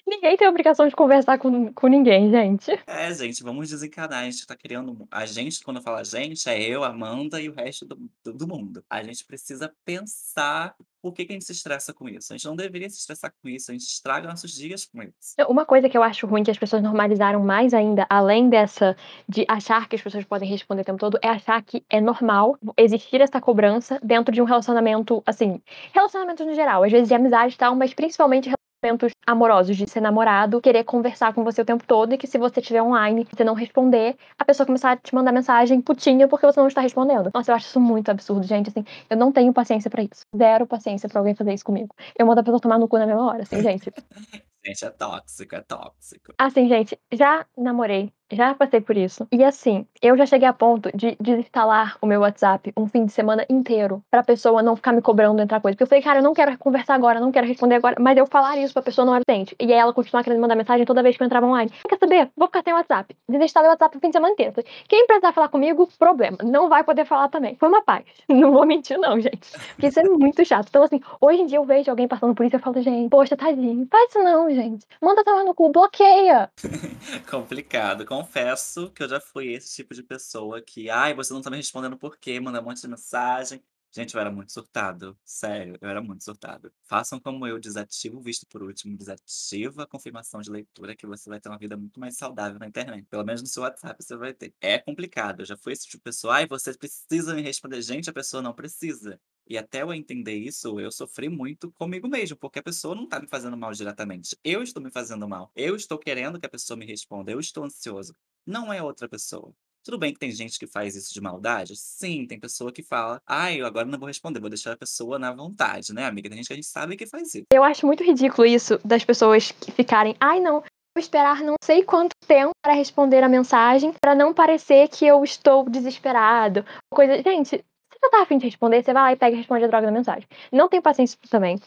[0.06, 2.70] Ninguém tem obrigação de conversar com, com ninguém, gente.
[2.86, 4.20] É, gente, vamos desencanar.
[4.20, 5.08] A gente tá criando.
[5.10, 8.86] A gente, quando fala gente, é eu, Amanda e o resto do, do, do mundo.
[8.88, 12.32] A gente precisa pensar por que, que a gente se estressa com isso.
[12.32, 15.36] A gente não deveria se estressar com isso, a gente estraga nossos dias com isso.
[15.50, 18.96] Uma coisa que eu acho ruim que as pessoas normalizaram mais ainda, além dessa
[19.28, 22.58] de achar que as pessoas podem responder o tempo todo, é achar que é normal
[22.78, 25.62] existir essa cobrança dentro de um relacionamento, assim,
[25.94, 28.50] relacionamentos no geral, às vezes de amizade e tal, mas principalmente
[28.82, 32.38] relacionamentos amorosos, de ser namorado, querer conversar com você o tempo todo e que se
[32.38, 36.46] você estiver online, você não responder, a pessoa começar a te mandar mensagem putinha porque
[36.46, 37.30] você não está respondendo.
[37.34, 40.26] Nossa, eu acho isso muito absurdo, gente, assim, eu não tenho paciência pra isso.
[40.36, 41.96] Zero paciência pra alguém fazer isso comigo.
[42.18, 43.92] Eu mando a pessoa tomar no cu na mesma hora, assim, gente.
[44.64, 46.34] Gente, é tóxico, é tóxico.
[46.38, 49.28] Assim, gente, já namorei, já passei por isso.
[49.32, 53.12] E assim, eu já cheguei a ponto de desinstalar o meu WhatsApp um fim de
[53.12, 55.76] semana inteiro pra pessoa não ficar me cobrando entrar coisa.
[55.76, 57.96] Porque eu falei, cara, eu não quero conversar agora, não quero responder agora.
[58.00, 59.56] Mas eu falar isso pra pessoa não era decente.
[59.60, 61.72] E aí ela continuar querendo mandar mensagem toda vez que eu entrava online.
[61.88, 62.30] Quer saber?
[62.36, 63.16] Vou ficar sem WhatsApp.
[63.28, 64.54] Desinstalei o WhatsApp o fim de semana inteiro.
[64.88, 66.38] Quem precisar falar comigo, problema.
[66.44, 67.56] Não vai poder falar também.
[67.56, 68.04] Foi uma paz.
[68.30, 69.52] Não vou mentir, não, gente.
[69.74, 70.68] Porque isso é muito chato.
[70.70, 73.10] Então, assim, hoje em dia eu vejo alguém passando por isso e eu falo, gente,
[73.10, 73.88] poxa, tadinho.
[73.92, 74.86] Faz isso não, gente.
[75.02, 76.50] Manda tomar no cu, bloqueia.
[77.30, 78.06] Complicado.
[78.22, 81.58] Confesso que eu já fui esse tipo de pessoa que, ai, você não tá me
[81.58, 82.40] respondendo por quê?
[82.40, 83.64] Manda um monte de mensagem.
[83.92, 85.18] Gente, eu era muito surtado.
[85.26, 86.72] Sério, eu era muito surtado.
[86.84, 91.30] Façam como eu, desativa o visto por último, desativa a confirmação de leitura, que você
[91.30, 93.06] vai ter uma vida muito mais saudável na internet.
[93.08, 94.54] Pelo menos no seu WhatsApp você vai ter.
[94.62, 95.42] É complicado.
[95.42, 97.82] Eu já fui esse tipo de pessoa, ai, você precisa me responder.
[97.82, 99.20] Gente, a pessoa não precisa.
[99.52, 103.20] E até eu entender isso, eu sofri muito comigo mesmo, porque a pessoa não tá
[103.20, 104.38] me fazendo mal diretamente.
[104.46, 105.52] Eu estou me fazendo mal.
[105.54, 107.34] Eu estou querendo que a pessoa me responda.
[107.34, 108.16] Eu estou ansioso.
[108.48, 109.54] Não é outra pessoa.
[109.84, 111.76] Tudo bem que tem gente que faz isso de maldade?
[111.76, 115.20] Sim, tem pessoa que fala, ai, eu agora não vou responder, vou deixar a pessoa
[115.20, 116.30] na vontade, né, amiga?
[116.30, 117.48] Tem gente que a gente sabe que faz isso.
[117.52, 121.84] Eu acho muito ridículo isso das pessoas que ficarem, ai não, vou esperar não sei
[121.84, 126.64] quanto tempo para responder a mensagem para não parecer que eu estou desesperado.
[126.94, 127.66] Coisa, gente,
[128.02, 129.92] você tá afim de responder, você vai lá e pega e responde a droga da
[129.94, 130.28] mensagem.
[130.52, 131.60] Não tenho paciência também.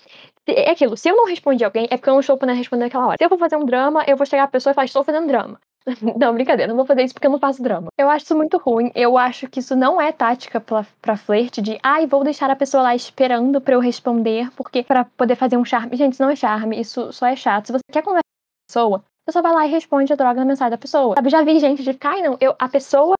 [0.46, 3.06] É aquilo, se eu não respondi alguém, é porque eu não estou podendo responder naquela
[3.06, 3.16] hora.
[3.16, 5.28] Se eu vou fazer um drama, eu vou chegar à pessoa e falar, estou fazendo
[5.28, 5.60] drama.
[6.18, 7.88] Não, brincadeira, não vou fazer isso porque eu não faço drama.
[7.98, 8.90] Eu acho isso muito ruim.
[8.94, 12.56] Eu acho que isso não é tática pra, pra flerte de, ai, vou deixar a
[12.56, 15.94] pessoa lá esperando pra eu responder, porque para poder fazer um charme.
[15.94, 17.66] Gente, isso não é charme, isso só é chato.
[17.66, 20.40] Se você quer conversar com a pessoa, você só vai lá e responde a droga
[20.40, 21.14] na mensagem da pessoa.
[21.16, 23.14] Sabe, já vi gente de ai, não, eu, a pessoa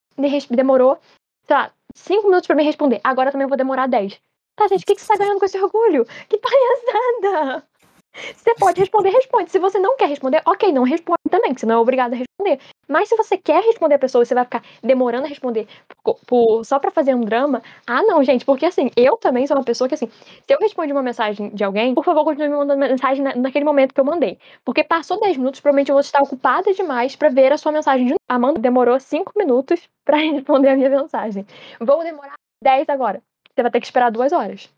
[0.51, 0.99] demorou,
[1.47, 4.21] sei lá, cinco minutos pra me responder, agora também vou demorar dez.
[4.57, 6.05] Tá, gente, o que, que você tá ganhando com esse orgulho?
[6.29, 7.67] Que palhaçada!
[8.15, 9.51] Você pode responder, responde.
[9.51, 12.17] Se você não quer responder, ok, não responde também, que você não é obrigado a
[12.17, 12.61] responder.
[12.89, 15.67] Mas se você quer responder a pessoa você vai ficar demorando a responder
[16.03, 19.57] por, por, só para fazer um drama, ah, não, gente, porque assim, eu também sou
[19.57, 22.57] uma pessoa que assim, se eu respondi uma mensagem de alguém, por favor, continue me
[22.57, 24.39] mandando mensagem na, naquele momento que eu mandei.
[24.65, 28.07] Porque passou 10 minutos, provavelmente eu vou estar ocupada demais para ver a sua mensagem
[28.07, 28.15] de.
[28.29, 31.47] Amanda demorou 5 minutos para responder a minha mensagem.
[31.81, 33.23] Vou demorar 10 agora.
[33.55, 34.69] Você vai ter que esperar duas horas.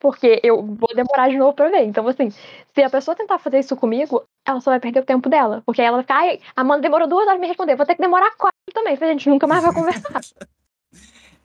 [0.00, 1.84] Porque eu vou demorar de novo pra ver.
[1.84, 5.28] Então, assim, se a pessoa tentar fazer isso comigo, ela só vai perder o tempo
[5.28, 5.62] dela.
[5.66, 7.86] Porque aí ela vai ficar, ai, a Amanda demorou duas horas pra me responder, vou
[7.86, 10.20] ter que demorar quatro também, porque a gente nunca mais vai conversar.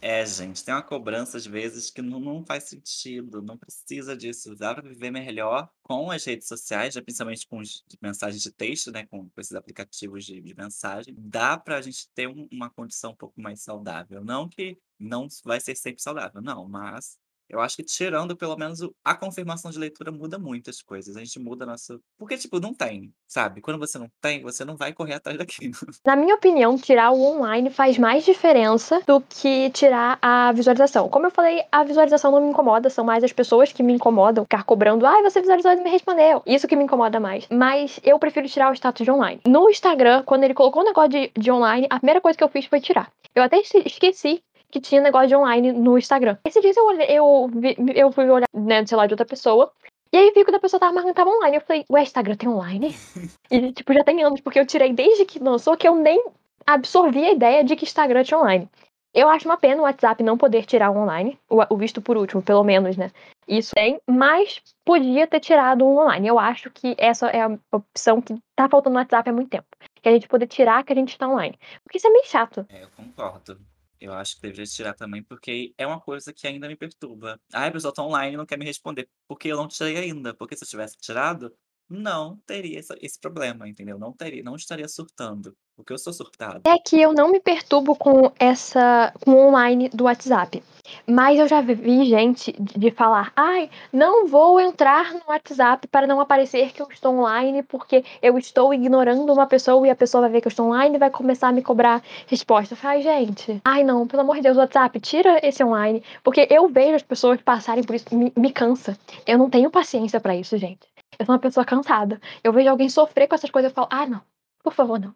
[0.02, 4.56] É, gente, tem uma cobrança às vezes que não, não faz sentido, não precisa disso.
[4.56, 8.92] Dá para viver melhor com as redes sociais, já principalmente com os, mensagens de texto,
[8.94, 9.06] né?
[9.08, 11.14] Com, com esses aplicativos de, de mensagem.
[11.18, 14.24] Dá para a gente ter um, uma condição um pouco mais saudável.
[14.24, 18.80] Não que não vai ser sempre saudável, não, mas eu acho que tirando pelo menos
[19.04, 21.18] a confirmação de leitura muda muitas coisas.
[21.18, 22.00] A gente muda nosso.
[22.18, 23.60] Porque, tipo, não tem, sabe?
[23.62, 25.74] Quando você não tem, você não vai correr atrás daquilo.
[26.06, 31.10] Na minha opinião, tirar o online faz mais diferença do que tirar a visualização.
[31.10, 34.44] Como eu falei, a visualização não me incomoda, são mais as pessoas que me incomodam,
[34.44, 36.44] ficar cobrando, ai, ah, você visualizou e me respondeu.
[36.46, 37.48] Isso que me incomoda mais.
[37.50, 39.42] Mas eu prefiro tirar o status de online.
[39.48, 42.50] No Instagram, quando ele colocou o negócio de, de online, a primeira coisa que eu
[42.50, 43.12] fiz foi tirar.
[43.36, 46.38] Eu até esqueci que tinha negócio de online no Instagram.
[46.46, 47.52] Esse dia eu, olhei, eu,
[47.96, 49.72] eu fui olhar, né, sei lá, de outra pessoa.
[50.12, 51.58] E aí vi que a pessoa tava marcando tava online.
[51.58, 52.96] Eu falei, ué, Instagram tem online?
[53.52, 56.24] e, tipo, já tem anos, porque eu tirei desde que lançou que eu nem
[56.66, 58.70] absorvi a ideia de que Instagram tinha online.
[59.14, 62.44] Eu acho uma pena o WhatsApp não poder tirar o online, o, visto por último,
[62.44, 63.12] pelo menos, né?
[63.48, 66.28] Isso tem, mas podia ter tirado o online.
[66.28, 69.66] Eu acho que essa é a opção que tá faltando no WhatsApp há muito tempo.
[69.96, 71.58] Que a gente poder tirar que a gente está online.
[71.84, 72.68] Porque isso é meio chato.
[72.70, 73.58] É, eu concordo.
[74.00, 77.40] Eu acho que deveria tirar também, porque é uma coisa que ainda me perturba.
[77.54, 79.10] Ah, a pessoa tá online e não quer me responder.
[79.28, 80.34] Porque eu não tirei ainda.
[80.34, 81.54] Porque se eu tivesse tirado,
[81.90, 83.98] não teria esse, esse problema, entendeu?
[83.98, 85.56] Não teria, não estaria surtando.
[85.76, 86.62] Porque eu sou surtado.
[86.66, 89.14] É que eu não me perturbo com essa.
[89.22, 90.62] com o online do WhatsApp.
[91.08, 96.20] Mas eu já vi gente de falar: ai, não vou entrar no WhatsApp para não
[96.20, 100.32] aparecer que eu estou online, porque eu estou ignorando uma pessoa e a pessoa vai
[100.32, 102.78] ver que eu estou online e vai começar a me cobrar resposta.
[102.84, 106.04] Ai, gente, ai não, pelo amor de Deus, WhatsApp, tira esse online.
[106.24, 108.98] Porque eu vejo as pessoas passarem por isso, me, me cansa.
[109.26, 110.90] Eu não tenho paciência para isso, gente.
[111.20, 112.20] Eu sou uma pessoa cansada.
[112.42, 114.22] Eu vejo alguém sofrer com essas coisas e falo: ah, não,
[114.64, 115.14] por favor, não.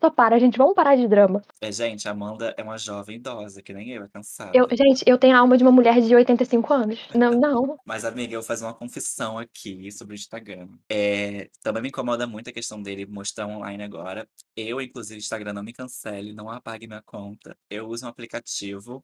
[0.00, 1.42] Só, para, gente, vamos parar de drama.
[1.60, 4.50] É, gente, a Amanda é uma jovem idosa, que nem eu, é cansada.
[4.54, 7.08] Eu, gente, eu tenho a alma de uma mulher de 85 anos.
[7.14, 7.78] Não, não.
[7.84, 10.68] Mas, amiga, eu vou fazer uma confissão aqui sobre o Instagram.
[10.88, 14.28] É, também me incomoda muito a questão dele mostrar online agora.
[14.54, 17.56] Eu, inclusive, Instagram não me cancele, não apague minha conta.
[17.70, 19.02] Eu uso um aplicativo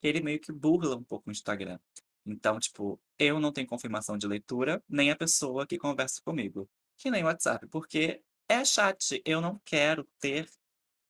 [0.00, 1.78] que ele meio que burla um pouco o Instagram.
[2.24, 6.68] Então, tipo, eu não tenho confirmação de leitura, nem a pessoa que conversa comigo.
[6.96, 9.22] Que nem o WhatsApp, porque é chat.
[9.24, 10.48] Eu não quero ter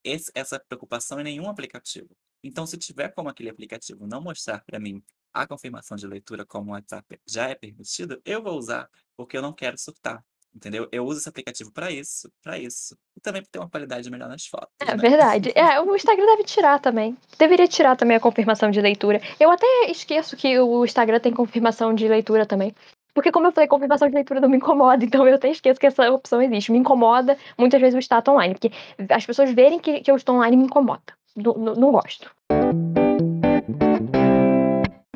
[0.05, 2.17] esse, essa preocupação em nenhum aplicativo.
[2.43, 6.71] Então, se tiver como aquele aplicativo não mostrar para mim a confirmação de leitura como
[6.71, 10.25] o WhatsApp já é permitido, eu vou usar, porque eu não quero surtar.
[10.55, 10.89] Entendeu?
[10.91, 12.97] Eu uso esse aplicativo para isso, para isso.
[13.17, 14.69] E também para ter uma qualidade melhor nas fotos.
[14.81, 14.97] É né?
[14.97, 15.53] verdade.
[15.55, 17.17] É, o Instagram deve tirar também.
[17.39, 19.21] Deveria tirar também a confirmação de leitura.
[19.39, 22.75] Eu até esqueço que o Instagram tem confirmação de leitura também.
[23.15, 25.87] Porque, como eu falei, confirmação de leitura não me incomoda, então eu até esqueço que
[25.87, 26.73] essa opção existe.
[26.73, 28.73] Me incomoda muitas vezes o status online, porque
[29.09, 31.03] as pessoas verem que, que eu estou online me incomoda.
[31.37, 32.31] Não, gosto.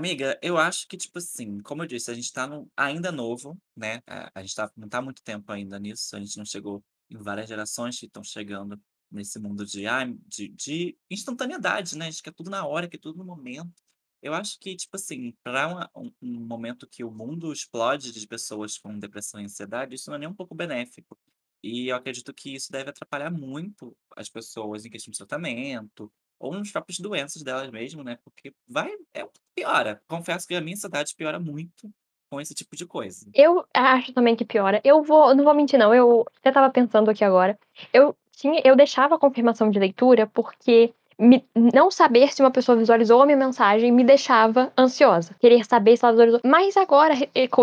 [0.05, 3.59] Amiga, eu acho que, tipo assim, como eu disse, a gente tá no, ainda novo,
[3.75, 4.03] né?
[4.07, 7.17] A, a gente tá, não tá muito tempo ainda nisso, a gente não chegou em
[7.17, 8.79] várias gerações que estão chegando
[9.11, 9.85] nesse mundo de,
[10.27, 12.09] de, de instantaneidade, né?
[12.09, 13.83] A gente quer tudo na hora, quer tudo no momento.
[14.21, 18.77] Eu acho que, tipo assim, para um, um momento que o mundo explode de pessoas
[18.77, 21.19] com depressão e ansiedade, isso não é nem um pouco benéfico.
[21.63, 26.13] E eu acredito que isso deve atrapalhar muito as pessoas em questão de tratamento,
[26.45, 28.19] ou nas próprias doenças delas mesmo, né?
[28.23, 30.01] Porque vai, é, piora.
[30.07, 31.91] Confesso que a minha ansiedade piora muito
[32.31, 33.27] com esse tipo de coisa.
[33.33, 34.81] Eu acho também que piora.
[34.85, 35.95] Eu vou, não vou mentir, não.
[35.95, 37.59] Eu até tava pensando aqui agora.
[37.93, 42.77] Eu tinha, eu deixava a confirmação de leitura porque me, não saber se uma pessoa
[42.77, 45.35] visualizou a minha mensagem me deixava ansiosa.
[45.39, 46.41] Querer saber se ela visualizou.
[46.45, 47.15] Mas agora,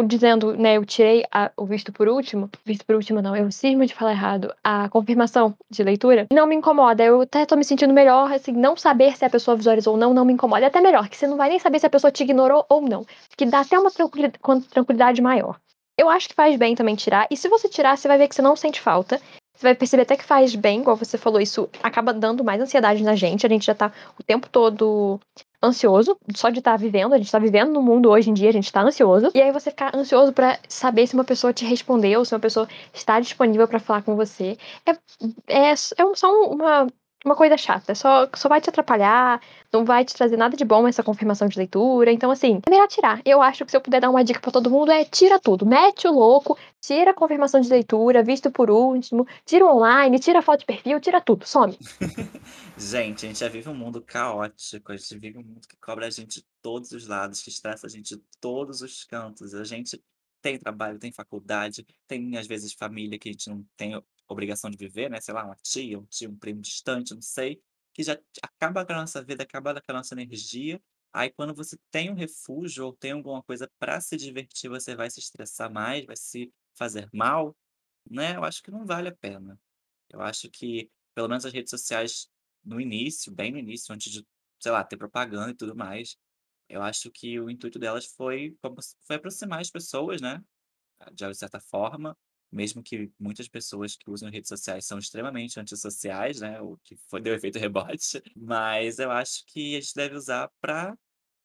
[0.06, 3.86] dizendo, né, eu tirei a, o visto por último, visto por último não, eu cismo
[3.86, 7.04] de falar errado, a confirmação de leitura, não me incomoda.
[7.04, 10.14] Eu até tô me sentindo melhor, assim, não saber se a pessoa visualizou ou não,
[10.14, 10.66] não me incomoda.
[10.66, 12.82] É até melhor, que você não vai nem saber se a pessoa te ignorou ou
[12.82, 13.06] não.
[13.36, 15.60] Que dá até uma tranquilidade maior.
[15.98, 17.28] Eu acho que faz bem também tirar.
[17.30, 19.22] E se você tirar, você vai ver que você não sente falta.
[19.62, 23.04] Você vai perceber até que faz bem, igual você falou, isso acaba dando mais ansiedade
[23.04, 23.46] na gente.
[23.46, 25.20] A gente já tá o tempo todo
[25.64, 27.14] ansioso, só de estar tá vivendo.
[27.14, 29.30] A gente tá vivendo no mundo hoje em dia, a gente tá ansioso.
[29.36, 32.68] E aí você ficar ansioso para saber se uma pessoa te respondeu, se uma pessoa
[32.92, 34.58] está disponível para falar com você.
[34.84, 34.94] É,
[35.48, 35.76] é, é
[36.16, 36.88] só uma
[37.24, 39.40] uma coisa chata, só, só vai te atrapalhar,
[39.72, 42.12] não vai te trazer nada de bom essa confirmação de leitura.
[42.12, 43.22] Então, assim, é melhor tirar.
[43.24, 45.66] Eu acho que se eu puder dar uma dica para todo mundo é tira tudo.
[45.66, 50.40] Mete o louco, tira a confirmação de leitura, visto por último, tira o online, tira
[50.40, 51.78] a foto de perfil, tira tudo, some.
[52.78, 56.08] gente, a gente já vive um mundo caótico, a gente vive um mundo que cobra
[56.08, 59.54] a gente de todos os lados, que estressa a gente de todos os cantos.
[59.54, 60.02] A gente
[60.42, 63.96] tem trabalho, tem faculdade, tem às vezes família que a gente não tem
[64.32, 65.20] obrigação de viver, né?
[65.22, 67.62] Sei lá, uma tia, um tio, um primo distante, não sei,
[67.94, 70.82] que já acaba com a nossa vida, acaba com a nossa energia.
[71.14, 75.10] Aí, quando você tem um refúgio ou tem alguma coisa para se divertir, você vai
[75.10, 77.56] se estressar mais, vai se fazer mal,
[78.10, 78.36] né?
[78.36, 79.60] Eu acho que não vale a pena.
[80.10, 82.30] Eu acho que, pelo menos as redes sociais,
[82.64, 84.26] no início, bem no início, antes de,
[84.60, 86.18] sei lá, ter propaganda e tudo mais,
[86.70, 88.58] eu acho que o intuito delas foi,
[89.06, 90.42] foi aproximar as pessoas, né?
[91.14, 92.18] De certa forma,
[92.52, 96.60] mesmo que muitas pessoas que usam redes sociais são extremamente antissociais, né?
[96.62, 98.22] O que foi deu efeito rebote.
[98.36, 100.98] Mas eu acho que a gente deve usar para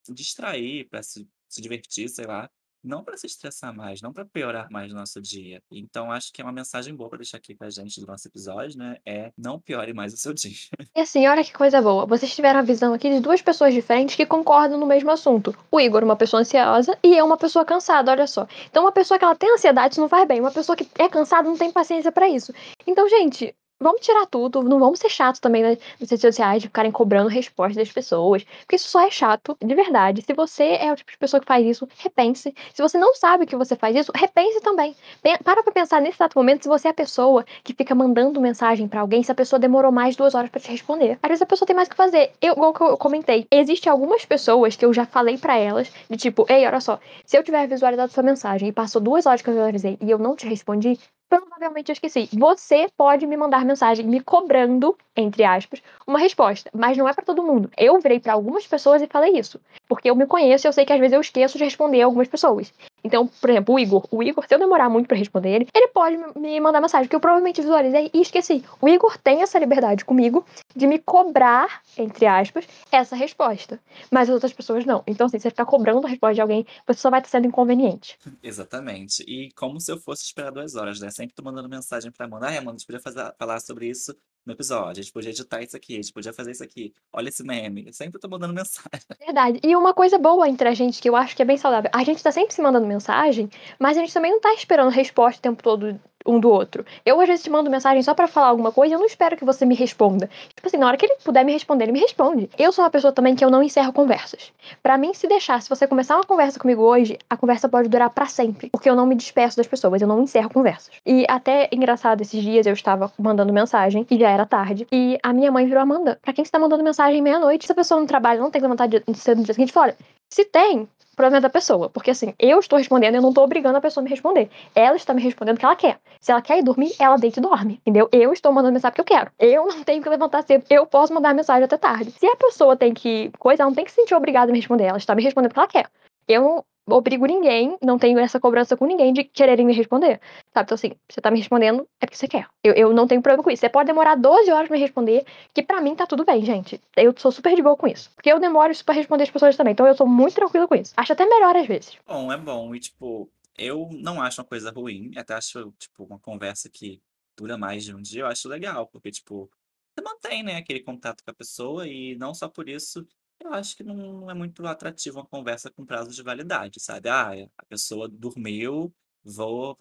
[0.09, 2.51] distrair, para se, se divertir, sei lá
[2.87, 5.61] não para se estressar mais, não para piorar mais o nosso dia.
[5.71, 8.79] Então, acho que é uma mensagem boa para deixar aqui pra gente do nosso episódio,
[8.79, 8.97] né?
[9.05, 10.57] É não piore mais o seu dia.
[10.95, 12.07] E assim, olha que coisa boa.
[12.07, 15.55] Vocês tiveram a visão aqui de duas pessoas diferentes que concordam no mesmo assunto.
[15.71, 18.47] O Igor, uma pessoa ansiosa, e eu, uma pessoa cansada, olha só.
[18.71, 20.41] Então, uma pessoa que ela tem ansiedade, não faz bem.
[20.41, 22.53] Uma pessoa que é cansada não tem paciência para isso.
[22.87, 26.91] Então, gente, Vamos tirar tudo, não vamos ser chatos também nas redes sociais de ficarem
[26.91, 30.23] cobrando respostas das pessoas, porque isso só é chato, de verdade.
[30.23, 32.55] Se você é o tipo de pessoa que faz isso, repense.
[32.73, 34.97] Se você não sabe que você faz isso, repense também.
[35.45, 38.89] Para pra pensar nesse exato momento se você é a pessoa que fica mandando mensagem
[38.89, 41.19] para alguém, se a pessoa demorou mais duas horas para te responder.
[41.23, 42.33] Às vezes a pessoa tem mais o que fazer.
[42.41, 46.17] Eu, igual que eu comentei, existe algumas pessoas que eu já falei para elas, de
[46.17, 49.51] tipo, ei, olha só, se eu tiver visualizado sua mensagem e passou duas horas que
[49.51, 52.29] eu visualizei e eu não te respondi, provavelmente eu esqueci.
[52.33, 57.25] Você pode me mandar mensagem me cobrando, entre aspas, uma resposta, mas não é para
[57.25, 57.71] todo mundo.
[57.77, 60.85] Eu virei para algumas pessoas e falei isso, porque eu me conheço e eu sei
[60.85, 62.73] que às vezes eu esqueço de responder algumas pessoas.
[63.07, 64.07] Então, por exemplo, o Igor.
[64.11, 67.15] O Igor, se eu demorar muito para responder ele, ele pode me mandar mensagem, que
[67.15, 68.65] eu provavelmente visualizei e esqueci.
[68.81, 73.81] O Igor tem essa liberdade comigo de me cobrar, entre aspas, essa resposta.
[74.11, 75.03] Mas as outras pessoas não.
[75.07, 78.19] Então, assim, você ficar cobrando a resposta de alguém, você só vai estar sendo inconveniente.
[78.43, 79.23] Exatamente.
[79.23, 81.11] E como se eu fosse esperar duas horas, né?
[81.11, 82.49] Sempre tô mandando mensagem pra Amanda.
[82.49, 84.15] Ai, Amanda, a gente podia fazer, falar sobre isso
[84.47, 85.01] no episódio.
[85.01, 86.95] A gente podia editar isso aqui, a gente podia fazer isso aqui.
[87.13, 87.85] Olha esse meme.
[87.87, 89.07] Eu sempre tô mandando mensagem.
[89.19, 89.61] Verdade.
[89.63, 92.05] E uma coisa boa entre a gente, que eu acho que é bem saudável, a
[92.05, 95.43] gente tá sempre se mandando mensagem, mas a gente também não tá esperando resposta o
[95.43, 96.85] tempo todo um do outro.
[97.05, 99.45] Eu, às vezes, te mando mensagem só para falar alguma coisa eu não espero que
[99.45, 100.29] você me responda.
[100.55, 102.51] Tipo assim, na hora que ele puder me responder, ele me responde.
[102.59, 104.53] Eu sou uma pessoa também que eu não encerro conversas.
[104.83, 108.11] Para mim, se deixar, se você começar uma conversa comigo hoje, a conversa pode durar
[108.11, 108.71] para sempre.
[108.71, 110.91] Porque eu não me despeço das pessoas, eu não encerro conversas.
[111.05, 114.87] E até engraçado, esses dias eu estava mandando mensagem e já era tarde.
[114.91, 116.19] E a minha mãe virou Amanda.
[116.23, 117.67] Pra quem você tá mandando mensagem meia-noite?
[117.67, 119.95] Se a pessoa não trabalha, não tem levantar de cedo no dia seguinte, fala.
[120.29, 121.89] Se tem, problema da pessoa.
[121.89, 124.51] Porque assim, eu estou respondendo, eu não estou obrigando a pessoa a me responder.
[124.75, 125.99] Ela está me respondendo o que ela quer.
[126.21, 127.81] Se ela quer ir dormir, ela deita e dorme.
[127.81, 128.09] Entendeu?
[128.13, 129.31] Eu estou mandando mensagem porque eu quero.
[129.39, 130.65] Eu não tenho que levantar cedo.
[130.71, 132.11] Eu posso mandar mensagem até tarde.
[132.13, 133.33] Se a pessoa tem que.
[133.39, 134.85] Coisa, ela não tem que se sentir obrigada a me responder.
[134.85, 135.91] Ela está me respondendo porque ela quer.
[136.29, 140.21] Eu obrigo ninguém, não tenho essa cobrança com ninguém de quererem me responder.
[140.53, 140.67] Sabe?
[140.67, 142.47] Então, assim, você tá me respondendo é porque você quer.
[142.63, 143.61] Eu, eu não tenho problema com isso.
[143.61, 146.81] Você pode demorar 12 horas pra me responder, que para mim tá tudo bem, gente.
[146.97, 148.11] Eu sou super de boa com isso.
[148.15, 149.73] Porque eu demoro isso pra responder as pessoas também.
[149.73, 150.93] Então eu sou muito tranquila com isso.
[150.97, 151.97] Acho até melhor às vezes.
[152.07, 152.75] Bom, é bom.
[152.75, 155.11] E, tipo, eu não acho uma coisa ruim.
[155.17, 157.01] Até acho, tipo, uma conversa que
[157.37, 158.87] dura mais de um dia, eu acho legal.
[158.87, 159.51] Porque, tipo,
[159.95, 163.07] você mantém, né, aquele contato com a pessoa e não só por isso
[163.47, 167.09] eu acho que não é muito atrativo uma conversa com prazo de validade, sabe?
[167.09, 168.95] Ah, a pessoa dormiu,
[169.25, 169.77] vou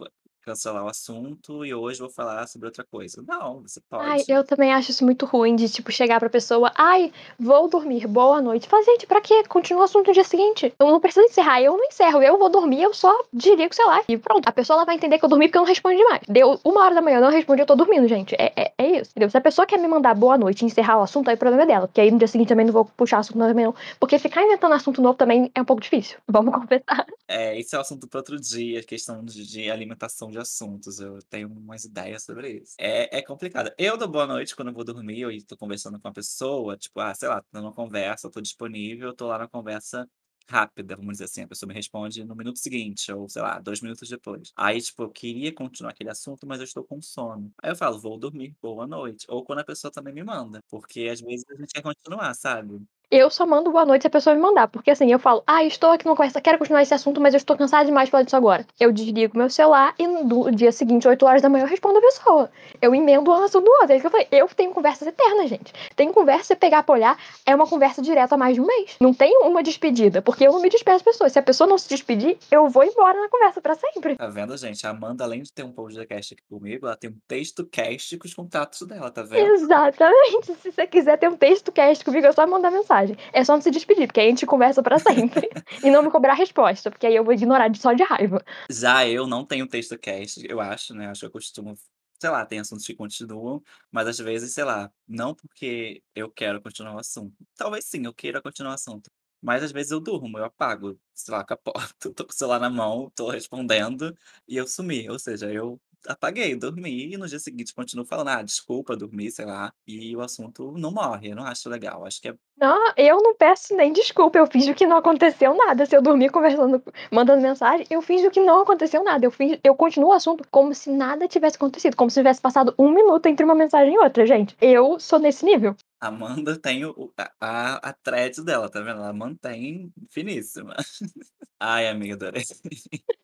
[0.46, 3.24] cancelar o assunto e hoje vou falar sobre outra coisa.
[3.28, 4.32] Não, você Ai, pode.
[4.32, 8.40] eu também acho isso muito ruim de, tipo, chegar pra pessoa, ai, vou dormir, boa
[8.40, 8.68] noite.
[8.68, 9.44] Faz, gente, pra quê?
[9.50, 10.74] Continua o assunto no dia seguinte.
[10.80, 14.02] Eu não preciso encerrar, eu não encerro, eu vou dormir, eu só desligo, sei lá,
[14.08, 14.48] e pronto.
[14.48, 16.22] A pessoa ela vai entender que eu dormi porque eu não respondi mais.
[16.28, 18.36] Deu uma hora da manhã, eu não respondi, eu tô dormindo, gente.
[18.38, 19.30] É, é, é isso, entendeu?
[19.30, 21.64] Se a pessoa quer me mandar boa noite e encerrar o assunto, aí o problema
[21.64, 21.88] é dela.
[21.88, 23.76] Porque aí no dia seguinte também não vou puxar assunto também, não.
[24.00, 26.18] Porque ficar inventando assunto novo também é um pouco difícil.
[26.28, 27.06] Vamos confessar.
[27.28, 31.00] É, esse é o assunto para outro dia, questão de alimentação de assuntos.
[31.00, 32.76] Eu tenho umas ideias sobre isso.
[32.80, 33.72] É, é complicado.
[33.78, 37.00] Eu dou boa noite quando eu vou dormir e tô conversando com uma pessoa, tipo,
[37.00, 40.08] ah, sei lá, tô numa conversa, tô disponível, tô lá na conversa
[40.48, 43.82] rápida, vamos dizer assim, a pessoa me responde no minuto seguinte, ou sei lá, dois
[43.82, 44.52] minutos depois.
[44.56, 47.52] Aí, tipo, eu queria continuar aquele assunto, mas eu estou com sono.
[47.64, 49.26] Aí eu falo, vou dormir, boa noite.
[49.30, 52.80] Ou quando a pessoa também me manda, porque às vezes a gente quer continuar, sabe?
[53.12, 54.68] Eu só mando boa noite se a pessoa me mandar.
[54.68, 57.38] Porque assim, eu falo, ah, estou aqui numa conversa, quero continuar esse assunto, mas eu
[57.38, 58.66] estou cansada demais de falar disso agora.
[58.80, 62.02] Eu desligo meu celular e no dia seguinte, 8 horas da manhã, eu respondo a
[62.02, 62.50] pessoa.
[62.82, 63.92] Eu emendo um assunto do outro.
[63.92, 64.28] É isso que eu falei.
[64.32, 65.74] Eu tenho conversas eternas, gente.
[65.96, 68.96] Tem conversa, você pegar pra olhar, é uma conversa direta há mais de um mês.
[69.00, 71.32] Não tem uma despedida, porque eu não me despeço das pessoas.
[71.32, 74.16] Se a pessoa não se despedir, eu vou embora na conversa pra sempre.
[74.16, 74.86] Tá vendo, gente?
[74.86, 78.28] A Amanda, além de ter um podcast aqui comigo, ela tem um texto cast com
[78.28, 79.48] os contatos dela, tá vendo?
[79.54, 80.54] Exatamente.
[80.62, 82.95] Se você quiser ter um texto cast comigo, é só mandar mensagem.
[83.34, 85.50] É só não se despedir, porque aí a gente conversa pra sempre.
[85.84, 88.44] e não me cobrar resposta, porque aí eu vou ignorar de só de raiva.
[88.70, 91.08] Já eu não tenho texto cast, eu acho, né?
[91.08, 91.76] Acho que eu costumo,
[92.20, 96.62] sei lá, tem assuntos que continuam, mas às vezes, sei lá, não porque eu quero
[96.62, 97.36] continuar o assunto.
[97.56, 99.10] Talvez sim, eu queira continuar o assunto.
[99.42, 101.74] Mas às vezes eu durmo, eu apago, sei lá, capoto,
[102.16, 104.18] tô com o celular na mão, tô respondendo
[104.48, 105.08] e eu sumi.
[105.10, 109.46] Ou seja, eu apaguei, dormi e no dia seguinte continuo falando, ah, desculpa, dormi, sei
[109.46, 111.32] lá, e o assunto não morre.
[111.32, 112.06] Eu não acho legal.
[112.06, 115.86] Acho que é Não, eu não peço nem desculpa, eu finjo que não aconteceu nada.
[115.86, 116.82] Se eu dormir conversando,
[117.12, 119.26] mandando mensagem, eu finjo que não aconteceu nada.
[119.26, 122.74] Eu, finjo, eu continuo o assunto como se nada tivesse acontecido, como se tivesse passado
[122.78, 124.56] um minuto entre uma mensagem e outra, gente.
[124.62, 125.76] Eu sou nesse nível.
[126.08, 129.00] Amanda tem o, a, a thread dela, tá vendo?
[129.00, 130.76] Ela mantém finíssima.
[131.60, 132.44] Ai, amiga, adorei.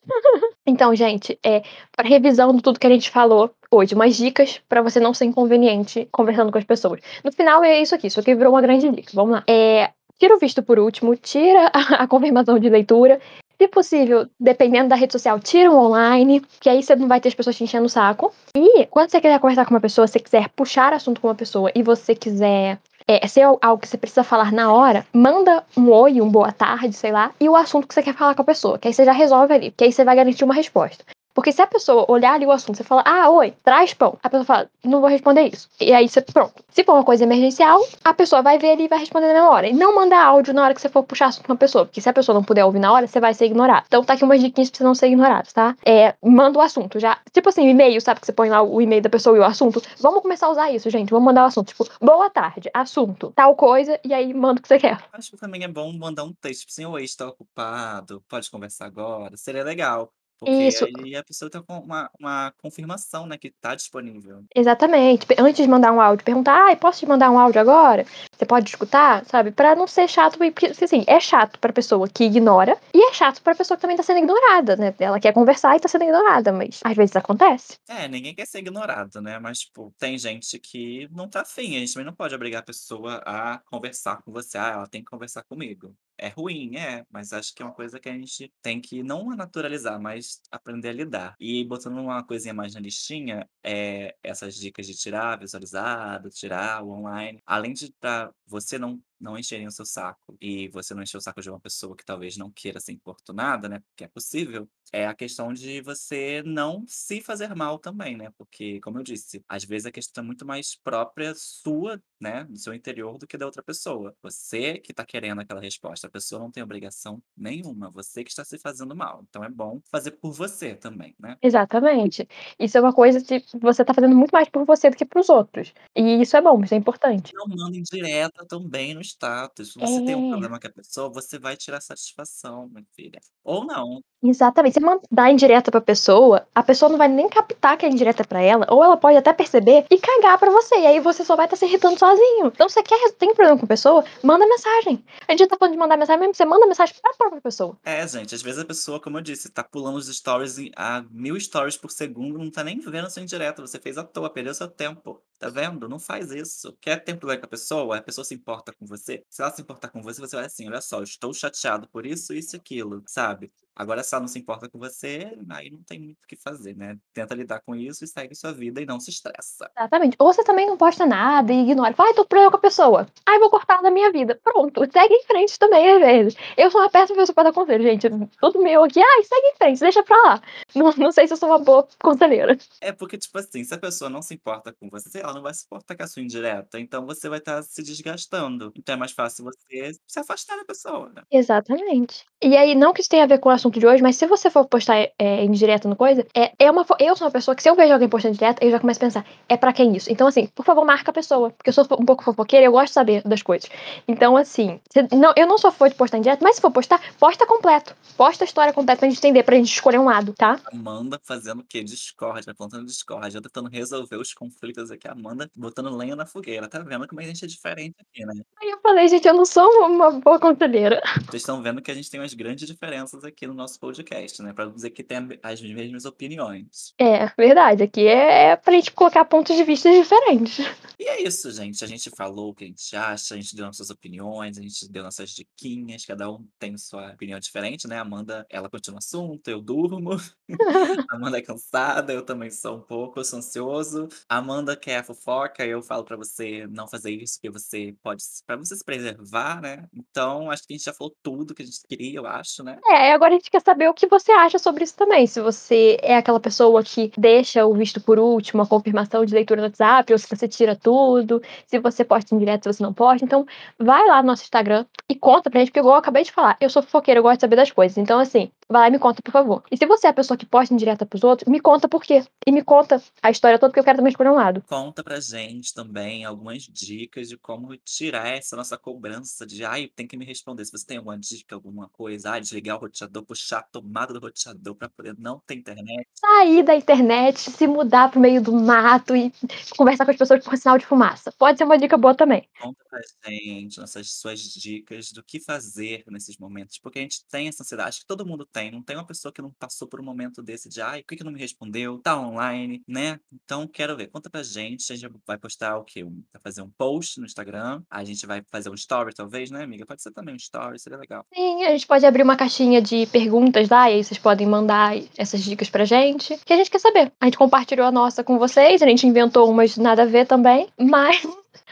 [0.65, 4.81] Então, gente, é, para revisão de tudo que a gente falou hoje, umas dicas para
[4.81, 7.01] você não ser inconveniente conversando com as pessoas.
[7.23, 9.11] No final é isso aqui, isso aqui virou uma grande dica.
[9.13, 9.43] Vamos lá.
[9.47, 13.19] É, tira o visto por último, tira a, a confirmação de leitura.
[13.61, 17.27] Se possível, dependendo da rede social, tira um online, que aí você não vai ter
[17.27, 18.33] as pessoas te enchendo o saco.
[18.55, 21.71] E quando você quiser conversar com uma pessoa, você quiser puxar assunto com uma pessoa
[21.75, 25.91] e você quiser é, se é algo que você precisa falar na hora, manda um
[25.91, 28.45] oi, um boa tarde, sei lá, e o assunto que você quer falar com a
[28.45, 31.05] pessoa, que aí você já resolve ali, que aí você vai garantir uma resposta.
[31.33, 34.17] Porque se a pessoa olhar ali o assunto, você fala, ah, oi, traz pão.
[34.21, 35.69] A pessoa fala, não vou responder isso.
[35.79, 36.63] E aí você, pronto.
[36.69, 39.67] Se for uma coisa emergencial, a pessoa vai ver ali e vai responder na hora.
[39.67, 41.85] E não mandar áudio na hora que você for puxar assunto com uma pessoa.
[41.85, 43.85] Porque se a pessoa não puder ouvir na hora, você vai ser ignorado.
[43.87, 45.75] Então tá aqui umas diquinhas pra você não ser ignorado, tá?
[45.85, 47.17] É, manda o assunto já.
[47.31, 48.19] Tipo assim, e-mail, sabe?
[48.19, 49.81] Que você põe lá o e-mail da pessoa e o assunto.
[49.99, 51.09] Vamos começar a usar isso, gente.
[51.09, 51.67] Vamos mandar o assunto.
[51.67, 55.01] Tipo, boa tarde, assunto, tal coisa, e aí manda o que você quer.
[55.13, 58.85] Acho que também é bom mandar um texto, tipo assim, oi, estou ocupado, pode conversar
[58.85, 59.37] agora.
[59.37, 60.11] Seria legal.
[60.41, 64.43] Porque Isso, aí a pessoa tem com uma, uma confirmação, né, que tá disponível.
[64.55, 65.27] Exatamente.
[65.37, 68.07] Antes de mandar um áudio, perguntar, ai, posso te mandar um áudio agora?
[68.35, 69.51] Você pode escutar, sabe?
[69.51, 73.39] Pra não ser chato, porque assim, é chato pra pessoa que ignora e é chato
[73.43, 74.91] pra pessoa que também tá sendo ignorada, né?
[74.97, 77.77] Ela quer conversar e tá sendo ignorada, mas às vezes acontece.
[77.87, 79.37] É, ninguém quer ser ignorado, né?
[79.37, 81.75] Mas, tipo, tem gente que não tá afim.
[81.75, 84.57] A gente também não pode obrigar a pessoa a conversar com você.
[84.57, 85.95] Ah, ela tem que conversar comigo.
[86.23, 89.35] É ruim, é, mas acho que é uma coisa que a gente tem que não
[89.35, 91.35] naturalizar, mas aprender a lidar.
[91.39, 96.91] E botando uma coisinha mais na listinha, é essas dicas de tirar visualizado, tirar o
[96.91, 101.17] online, além de para você não não encherem o seu saco e você não encher
[101.17, 103.79] o saco de uma pessoa que talvez não queira ser importunada, né?
[103.79, 104.67] Porque é possível.
[104.91, 108.29] É a questão de você não se fazer mal também, né?
[108.37, 112.43] Porque, como eu disse, às vezes a questão é muito mais própria sua, né?
[112.45, 114.15] Do seu interior do que da outra pessoa.
[114.21, 116.07] Você que tá querendo aquela resposta.
[116.07, 117.89] A pessoa não tem obrigação nenhuma.
[117.91, 119.23] Você que está se fazendo mal.
[119.29, 121.37] Então é bom fazer por você também, né?
[121.41, 122.27] Exatamente.
[122.59, 125.29] Isso é uma coisa que você tá fazendo muito mais por você do que pros
[125.29, 125.73] outros.
[125.95, 127.33] E isso é bom, isso é importante.
[127.33, 129.73] Não mandem direta também no status.
[129.73, 130.29] Se você tem um É.
[130.31, 133.19] problema com a pessoa, você vai tirar satisfação, minha filha.
[133.43, 134.01] Ou não.
[134.23, 134.73] Exatamente.
[134.75, 138.41] Você mandar indireta pra pessoa, a pessoa não vai nem captar que é indireta pra
[138.41, 140.75] ela, ou ela pode até perceber e cagar pra você.
[140.75, 142.47] E aí você só vai estar se irritando sozinho.
[142.47, 145.03] Então, você quer, tem problema com a pessoa, manda mensagem.
[145.27, 147.77] A gente tá falando de mandar mensagem mesmo, você manda mensagem pra própria pessoa.
[147.83, 151.03] É, gente, às vezes a pessoa, como eu disse, tá pulando os stories em- a
[151.09, 153.61] mil stories por segundo, não tá nem vendo seu indireto.
[153.61, 155.19] Você fez à toa, perdeu seu tempo.
[155.41, 155.89] Tá vendo?
[155.89, 156.77] Não faz isso.
[156.79, 157.97] Quer ter problema com a pessoa?
[157.97, 159.25] A pessoa se importa com você.
[159.27, 162.31] Se ela se importar com você, você vai assim: olha só, estou chateado por isso,
[162.31, 163.51] isso e aquilo, sabe?
[163.75, 166.75] Agora, se ela não se importa com você, aí não tem muito o que fazer,
[166.75, 166.97] né?
[167.13, 169.71] Tenta lidar com isso e segue sua vida e não se estressa.
[169.77, 170.15] Exatamente.
[170.19, 171.93] Ou você também não posta nada e ignora.
[171.93, 173.07] Vai, tô problema com a pessoa.
[173.25, 174.39] Ai, vou cortar da minha vida.
[174.43, 176.35] Pronto, segue em frente também, às vezes.
[176.57, 178.09] Eu sou uma péssima pessoa pra dar conselho, gente.
[178.39, 180.41] Tudo meu aqui, ai, segue em frente, deixa pra lá.
[180.75, 182.57] Não, não sei se eu sou uma boa conselheira.
[182.81, 185.53] É porque, tipo assim, se a pessoa não se importa com você, ela não vai
[185.53, 186.79] se importar com a sua indireta.
[186.79, 188.71] Então você vai estar se desgastando.
[188.75, 191.23] Então é mais fácil você se afastar da pessoa, né?
[191.31, 192.25] Exatamente.
[192.43, 194.25] E aí, não que isso tenha a ver com o assunto de hoje, mas se
[194.25, 197.61] você for postar é, indireta no coisa, é, é uma, eu sou uma pessoa que
[197.61, 200.11] se eu vejo alguém postando indireta, eu já começo a pensar, é pra quem isso?
[200.11, 201.51] Então, assim, por favor, marca a pessoa.
[201.51, 203.69] Porque eu sou um pouco fofoqueira eu gosto de saber das coisas.
[204.07, 206.99] Então, assim, se- não, eu não sou fã de postar indireta, mas se for postar,
[207.19, 207.95] posta completo.
[208.17, 210.59] Posta a história completa pra gente entender, pra gente escolher um lado, tá?
[210.73, 211.83] Amanda fazendo o quê?
[211.83, 215.07] Discord, apontando Discord, eu tentando resolver os conflitos aqui.
[215.07, 216.67] A Amanda botando lenha na fogueira.
[216.67, 218.41] Tá vendo como a gente é diferente aqui, né?
[218.61, 221.01] Aí eu falei, gente, eu não sou uma boa conselheira.
[221.29, 224.53] Vocês estão vendo que a gente tem umas grandes diferenças aqui no nosso podcast, né?
[224.53, 226.93] Pra não dizer que tem as mesmas opiniões.
[226.99, 227.83] É, verdade.
[227.83, 230.59] Aqui é, é pra gente colocar pontos de vista diferentes.
[230.99, 231.83] E é isso, gente.
[231.83, 234.87] A gente falou o que a gente acha, a gente deu nossas opiniões, a gente
[234.89, 237.97] deu nossas diquinhas, cada um tem sua opinião diferente, né?
[237.97, 240.11] A Amanda, ela continua assunto, eu durmo.
[241.09, 244.07] A Amanda é cansada, eu também sou um pouco, eu sou ansioso.
[244.29, 248.23] A Amanda quer a fofoca, eu falo pra você não fazer isso, porque você pode,
[248.45, 249.87] pra você se preservar, né?
[249.93, 252.79] Então, acho que a gente já falou tudo que a gente queria, eu acho, né?
[252.85, 255.25] É, agora a gente quer saber o que você acha sobre isso também.
[255.25, 259.61] Se você é aquela pessoa que deixa o visto por último, a confirmação de leitura
[259.61, 262.93] no WhatsApp, ou se você tira tudo, se você posta em direto, se você não
[262.93, 263.25] posta.
[263.25, 263.45] Então,
[263.77, 266.55] vai lá no nosso Instagram e conta pra gente, porque igual eu acabei de falar,
[266.61, 267.97] eu sou fofoqueira, eu gosto de saber das coisas.
[267.97, 269.63] Então, assim, vai lá e me conta, por favor.
[269.71, 272.03] E se você é a pessoa que posta em direta pros outros, me conta por
[272.03, 272.23] quê.
[272.45, 274.63] E me conta a história toda, porque eu quero também escolher um lado.
[274.67, 280.07] Conta pra gente também algumas dicas de como tirar essa nossa cobrança de ai, tem
[280.07, 280.63] que me responder.
[280.65, 284.19] Se você tem alguma dica, alguma coisa, ai, desligar o roteador, puxar a tomada do
[284.19, 286.05] roteador pra poder não ter internet.
[286.13, 289.31] Sair da internet, se mudar pro meio do mato e
[289.77, 291.31] conversar com as pessoas por sinal de fumaça.
[291.31, 292.45] Pode ser uma dica boa também.
[292.59, 297.47] Conta pra gente nossas suas dicas do que fazer nesses momentos, porque a gente tem
[297.47, 300.01] essa ansiedade, acho que todo mundo tem, não tem uma pessoa que não passou por
[300.01, 301.99] um momento desse de ai, por que que não me respondeu?
[301.99, 303.17] Tá online, né?
[303.31, 306.03] Então quero ver, conta pra gente, a gente vai postar o quê?
[306.03, 309.85] Vai fazer um post no Instagram, a gente vai fazer um story talvez, né, amiga?
[309.85, 311.25] Pode ser também um story, seria legal.
[311.33, 313.20] Sim, a gente pode abrir uma caixinha de perguntas
[313.69, 317.11] lá, e aí vocês podem mandar essas dicas pra gente, que a gente quer saber.
[317.19, 320.67] A gente compartilhou a nossa com vocês, a gente inventou umas nada a ver também,
[320.79, 321.25] mas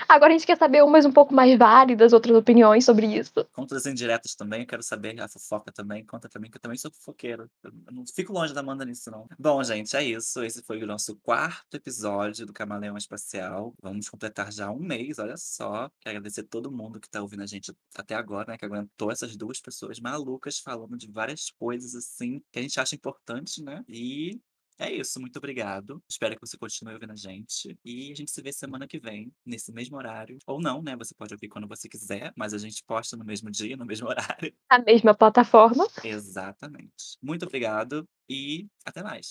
[0.07, 3.45] agora a gente quer saber umas um pouco mais válidas, outras opiniões sobre isso.
[3.53, 6.61] Conta as indiretas também, eu quero saber a fofoca também, conta pra mim que eu
[6.61, 7.49] também sou fofoqueiro.
[7.63, 9.27] Eu eu não fico longe da Amanda nisso, não.
[9.37, 10.43] Bom, gente, é isso.
[10.43, 13.73] Esse foi o nosso quarto episódio do Camaleão Espacial.
[13.81, 15.89] Vamos completar já um mês, olha só.
[15.99, 18.57] Quero agradecer todo mundo que tá ouvindo a gente até agora, né?
[18.57, 22.95] Que aguentou essas duas pessoas malucas falando de várias coisas assim que a gente acha
[22.95, 23.83] importante, né?
[23.87, 24.39] E
[24.79, 26.01] é isso, muito obrigado.
[26.09, 27.77] Espero que você continue ouvindo a gente.
[27.83, 30.37] E a gente se vê semana que vem, nesse mesmo horário.
[30.47, 30.95] Ou não, né?
[30.95, 34.07] Você pode ouvir quando você quiser, mas a gente posta no mesmo dia, no mesmo
[34.09, 34.53] horário.
[34.69, 35.85] A mesma plataforma.
[36.03, 37.17] Exatamente.
[37.21, 39.27] Muito obrigado e até mais.